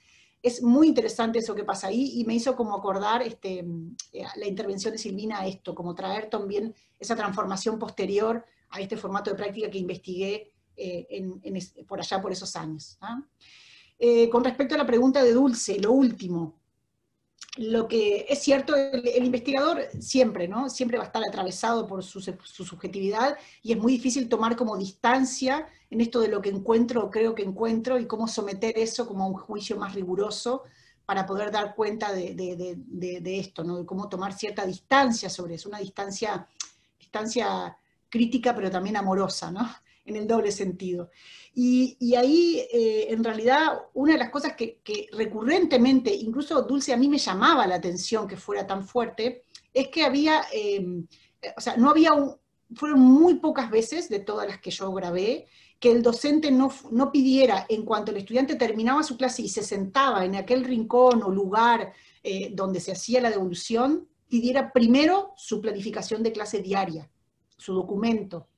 es 0.42 0.60
muy 0.60 0.88
interesante 0.88 1.38
eso 1.38 1.54
que 1.54 1.64
pasa 1.64 1.86
ahí 1.86 2.20
y 2.20 2.24
me 2.24 2.34
hizo 2.34 2.56
como 2.56 2.74
acordar 2.74 3.22
este, 3.22 3.64
eh, 4.12 4.24
la 4.36 4.46
intervención 4.46 4.92
de 4.92 4.98
Silvina 4.98 5.40
a 5.40 5.46
esto, 5.46 5.74
como 5.74 5.94
traer 5.94 6.28
también 6.28 6.74
esa 6.98 7.14
transformación 7.14 7.78
posterior 7.78 8.44
a 8.70 8.80
este 8.80 8.96
formato 8.96 9.30
de 9.30 9.36
práctica 9.36 9.70
que 9.70 9.78
investigué 9.78 10.52
eh, 10.82 11.84
por 11.86 12.00
allá 12.00 12.20
por 12.20 12.32
esos 12.32 12.54
años. 12.56 12.98
¿ah? 13.00 13.22
Eh, 13.98 14.28
con 14.28 14.42
respecto 14.42 14.74
a 14.74 14.78
la 14.78 14.86
pregunta 14.86 15.22
de 15.22 15.32
Dulce, 15.32 15.78
lo 15.78 15.92
último, 15.92 16.60
lo 17.56 17.86
que 17.86 18.26
es 18.28 18.38
cierto, 18.40 18.74
el, 18.74 19.24
investigador 19.24 19.82
siempre, 20.00 20.48
¿no? 20.48 20.70
Siempre 20.70 20.96
va 20.96 21.04
a 21.04 21.06
estar 21.06 21.22
atravesado 21.22 21.86
por 21.86 22.02
su, 22.02 22.20
subjetividad 22.20 23.36
y 23.62 23.72
es 23.72 23.78
muy 23.78 23.92
difícil 23.92 24.28
tomar 24.28 24.56
como 24.56 24.76
distancia 24.76 25.66
en 25.90 26.00
esto 26.00 26.20
de 26.20 26.28
lo 26.28 26.40
que 26.40 26.48
encuentro 26.48 27.04
o 27.04 27.10
creo 27.10 27.34
que 27.34 27.42
encuentro 27.42 27.98
y 27.98 28.06
cómo 28.06 28.26
someter 28.26 28.78
eso 28.78 29.06
como 29.06 29.24
a 29.24 29.26
un 29.28 29.34
juicio 29.34 29.76
más 29.76 29.94
riguroso 29.94 30.62
para 31.04 31.26
poder 31.26 31.50
dar 31.50 31.74
cuenta 31.74 32.10
de, 32.12 33.38
esto, 33.38 33.64
¿no? 33.64 33.76
De 33.76 33.86
cómo 33.86 34.08
tomar 34.08 34.32
cierta 34.32 34.64
distancia 34.64 35.28
sobre 35.28 35.56
eso, 35.56 35.68
una 35.68 35.78
distancia, 35.78 36.48
distancia 36.98 37.76
crítica 38.08 38.54
pero 38.54 38.70
también 38.70 38.96
amorosa, 38.96 39.50
¿no? 39.50 39.68
En 40.04 40.16
el 40.16 40.26
doble 40.26 40.50
sentido. 40.50 41.10
Y, 41.54 42.14
ahí, 42.16 42.60
eh, 42.72 43.06
en 43.10 43.22
realidad, 43.22 43.82
una 43.94 44.14
de 44.14 44.18
las 44.18 44.30
cosas 44.30 44.54
que, 44.56 44.80
recurrentemente, 45.12 46.12
incluso 46.12 46.62
Dulce 46.62 46.92
a 46.92 46.96
mí 46.96 47.08
me 47.08 47.18
llamaba 47.18 47.66
la 47.66 47.76
atención 47.76 48.26
que 48.26 48.36
fuera 48.36 48.66
tan 48.66 48.84
fuerte, 48.86 49.44
es 49.72 49.88
que 49.88 50.04
había, 50.04 50.42
em, 50.52 51.06
o 51.56 51.60
sea, 51.60 51.76
no 51.76 51.90
había, 51.90 52.10
fueron 52.74 53.00
muy 53.00 53.34
pocas 53.34 53.70
veces 53.70 54.08
de 54.08 54.20
todas 54.20 54.48
las 54.48 54.60
que 54.60 54.70
yo 54.70 54.92
grabé, 54.92 55.46
que 55.82 55.90
el 55.90 56.00
docente 56.00 56.50
no, 56.50 56.72
no 56.92 57.10
pidiera, 57.10 57.66
en 57.68 57.84
cuanto 57.84 58.12
el 58.12 58.18
estudiante 58.18 58.54
terminaba 58.54 59.02
su 59.02 59.16
clase 59.16 59.42
y 59.42 59.48
se 59.48 59.64
sentaba 59.64 60.24
en 60.24 60.36
aquel 60.36 60.64
rincón 60.64 61.24
o 61.24 61.30
lugar 61.30 61.92
eh, 62.22 62.50
donde 62.54 62.78
se 62.78 62.92
hacía 62.92 63.20
la 63.20 63.30
devolución, 63.30 64.08
pidiera 64.28 64.72
primero 64.72 65.32
su 65.36 65.60
planificación 65.60 66.22
de 66.22 66.30
clase 66.30 66.62
diaria, 66.62 67.10
su 67.56 67.74
documento, 67.74 68.48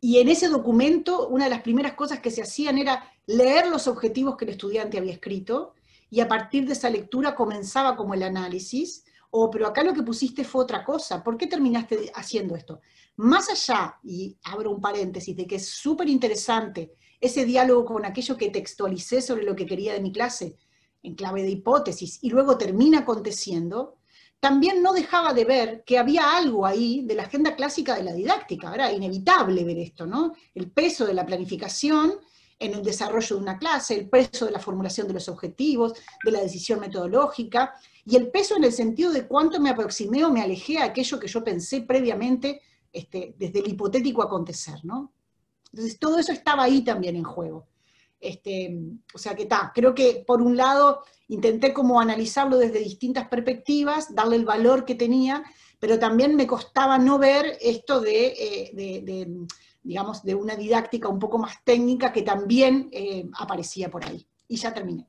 y 0.00 0.18
en 0.18 0.28
ese 0.28 0.48
documento, 0.48 1.28
una 1.28 1.44
de 1.44 1.50
las 1.50 1.62
primeras 1.62 1.92
cosas 1.92 2.20
que 2.20 2.30
se 2.30 2.42
hacían 2.42 2.78
era 2.78 3.04
leer 3.26 3.68
los 3.68 3.86
objetivos 3.86 4.36
que 4.36 4.46
el 4.46 4.52
estudiante 4.52 4.96
había 4.96 5.12
escrito, 5.12 5.74
y 6.08 6.20
a 6.20 6.28
partir 6.28 6.66
de 6.66 6.72
esa 6.72 6.90
lectura 6.90 7.34
comenzaba 7.34 7.96
como 7.96 8.14
el 8.14 8.22
análisis, 8.22 9.04
o 9.30 9.44
oh, 9.44 9.50
pero 9.50 9.66
acá 9.66 9.84
lo 9.84 9.92
que 9.92 10.02
pusiste 10.02 10.42
fue 10.42 10.62
otra 10.62 10.84
cosa, 10.84 11.22
¿por 11.22 11.36
qué 11.36 11.46
terminaste 11.46 12.10
haciendo 12.14 12.56
esto? 12.56 12.80
Más 13.16 13.48
allá, 13.48 13.98
y 14.02 14.36
abro 14.42 14.72
un 14.72 14.80
paréntesis, 14.80 15.36
de 15.36 15.46
que 15.46 15.56
es 15.56 15.68
súper 15.68 16.08
interesante 16.08 16.94
ese 17.20 17.44
diálogo 17.44 17.84
con 17.84 18.04
aquello 18.04 18.36
que 18.36 18.50
textualicé 18.50 19.20
sobre 19.20 19.44
lo 19.44 19.54
que 19.54 19.66
quería 19.66 19.92
de 19.92 20.00
mi 20.00 20.10
clase, 20.10 20.56
en 21.02 21.14
clave 21.14 21.42
de 21.42 21.50
hipótesis, 21.50 22.18
y 22.22 22.30
luego 22.30 22.58
termina 22.58 23.00
aconteciendo, 23.00 23.98
también 24.40 24.82
no 24.82 24.94
dejaba 24.94 25.34
de 25.34 25.44
ver 25.44 25.84
que 25.84 25.98
había 25.98 26.36
algo 26.36 26.64
ahí 26.64 27.02
de 27.04 27.14
la 27.14 27.24
agenda 27.24 27.54
clásica 27.54 27.94
de 27.94 28.02
la 28.02 28.14
didáctica, 28.14 28.74
era 28.74 28.90
inevitable 28.90 29.64
ver 29.64 29.78
esto, 29.78 30.06
¿no? 30.06 30.34
El 30.54 30.70
peso 30.70 31.06
de 31.06 31.14
la 31.14 31.26
planificación 31.26 32.14
en 32.58 32.74
el 32.74 32.82
desarrollo 32.82 33.36
de 33.36 33.42
una 33.42 33.58
clase, 33.58 33.94
el 33.94 34.08
peso 34.08 34.46
de 34.46 34.52
la 34.52 34.58
formulación 34.58 35.06
de 35.06 35.14
los 35.14 35.28
objetivos, 35.28 35.94
de 36.24 36.30
la 36.30 36.40
decisión 36.40 36.80
metodológica, 36.80 37.74
y 38.04 38.16
el 38.16 38.30
peso 38.30 38.56
en 38.56 38.64
el 38.64 38.72
sentido 38.72 39.12
de 39.12 39.26
cuánto 39.26 39.60
me 39.60 39.70
aproximé 39.70 40.24
o 40.24 40.30
me 40.30 40.42
alejé 40.42 40.78
a 40.78 40.84
aquello 40.84 41.20
que 41.20 41.28
yo 41.28 41.44
pensé 41.44 41.82
previamente 41.82 42.62
este, 42.92 43.34
desde 43.38 43.60
el 43.60 43.68
hipotético 43.68 44.22
acontecer, 44.22 44.84
¿no? 44.84 45.12
Entonces 45.72 45.98
todo 45.98 46.18
eso 46.18 46.32
estaba 46.32 46.64
ahí 46.64 46.82
también 46.82 47.16
en 47.16 47.24
juego. 47.24 47.69
Este, 48.20 48.76
o 49.14 49.18
sea 49.18 49.34
que 49.34 49.44
está, 49.44 49.72
creo 49.74 49.94
que 49.94 50.22
por 50.26 50.42
un 50.42 50.56
lado 50.56 51.04
intenté 51.28 51.72
como 51.72 52.00
analizarlo 52.00 52.58
desde 52.58 52.80
distintas 52.80 53.28
perspectivas, 53.28 54.14
darle 54.14 54.36
el 54.36 54.44
valor 54.44 54.84
que 54.84 54.94
tenía, 54.94 55.42
pero 55.78 55.98
también 55.98 56.36
me 56.36 56.46
costaba 56.46 56.98
no 56.98 57.18
ver 57.18 57.56
esto 57.60 58.00
de, 58.00 58.26
eh, 58.76 59.26
digamos, 59.82 60.22
de 60.22 60.34
una 60.34 60.54
didáctica 60.54 61.08
un 61.08 61.18
poco 61.18 61.38
más 61.38 61.64
técnica 61.64 62.12
que 62.12 62.22
también 62.22 62.90
eh, 62.92 63.24
aparecía 63.38 63.90
por 63.90 64.04
ahí. 64.04 64.26
Y 64.48 64.56
ya 64.56 64.74
terminé. 64.74 65.06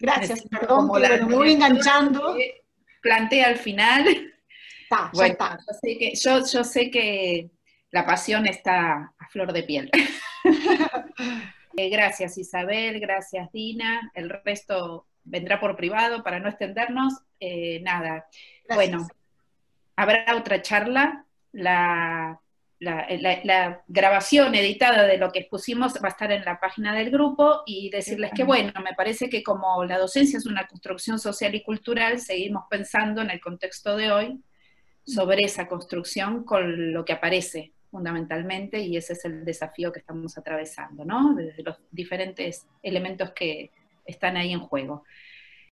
Gracias, 0.00 0.42
perdón, 0.48 0.90
pero 0.92 1.26
me 1.26 1.34
voy 1.34 1.52
enganchando. 1.52 2.36
Plantea 3.02 3.48
al 3.48 3.56
final, 3.56 4.04
bueno, 5.12 5.36
Yo, 5.38 5.74
sé 5.80 5.98
que, 5.98 6.12
yo, 6.14 6.64
sé 6.64 6.90
que 6.90 7.50
la 7.90 8.06
pasión 8.06 8.46
está 8.46 9.14
a 9.18 9.28
flor 9.30 9.52
de 9.52 9.62
piel. 9.62 9.90
Eh, 11.76 11.88
gracias 11.90 12.38
Isabel, 12.38 13.00
gracias 13.00 13.52
Dina, 13.52 14.10
el 14.14 14.30
resto 14.30 15.06
vendrá 15.24 15.60
por 15.60 15.76
privado 15.76 16.22
para 16.22 16.40
no 16.40 16.48
extendernos. 16.48 17.14
Eh, 17.40 17.80
nada, 17.82 18.26
bueno, 18.68 19.06
habrá 19.94 20.36
otra 20.36 20.62
charla, 20.62 21.26
la 21.52 22.40
la, 22.78 23.82
grabación 23.88 24.54
editada 24.54 25.04
de 25.04 25.18
lo 25.18 25.32
que 25.32 25.40
expusimos 25.40 25.94
va 25.94 26.08
a 26.08 26.10
estar 26.10 26.30
en 26.30 26.44
la 26.44 26.60
página 26.60 26.94
del 26.94 27.10
grupo 27.10 27.62
y 27.66 27.90
decirles 27.90 28.32
que, 28.34 28.44
bueno, 28.44 28.72
me 28.84 28.94
parece 28.94 29.28
que 29.28 29.42
como 29.42 29.84
la 29.84 29.98
docencia 29.98 30.38
es 30.38 30.46
una 30.46 30.66
construcción 30.66 31.18
social 31.18 31.54
y 31.54 31.62
cultural, 31.62 32.20
seguimos 32.20 32.64
pensando 32.68 33.22
en 33.22 33.30
el 33.30 33.40
contexto 33.40 33.96
de 33.96 34.10
hoy 34.10 34.40
sobre 35.04 35.44
esa 35.44 35.68
construcción 35.68 36.44
con 36.44 36.92
lo 36.92 37.04
que 37.04 37.12
aparece 37.12 37.72
fundamentalmente 37.96 38.78
y 38.80 38.98
ese 38.98 39.14
es 39.14 39.24
el 39.24 39.42
desafío 39.44 39.90
que 39.90 40.00
estamos 40.00 40.36
atravesando, 40.36 41.04
¿no? 41.04 41.34
Desde 41.34 41.62
los 41.62 41.76
diferentes 41.90 42.66
elementos 42.82 43.30
que 43.32 43.70
están 44.04 44.36
ahí 44.36 44.52
en 44.52 44.60
juego. 44.60 45.04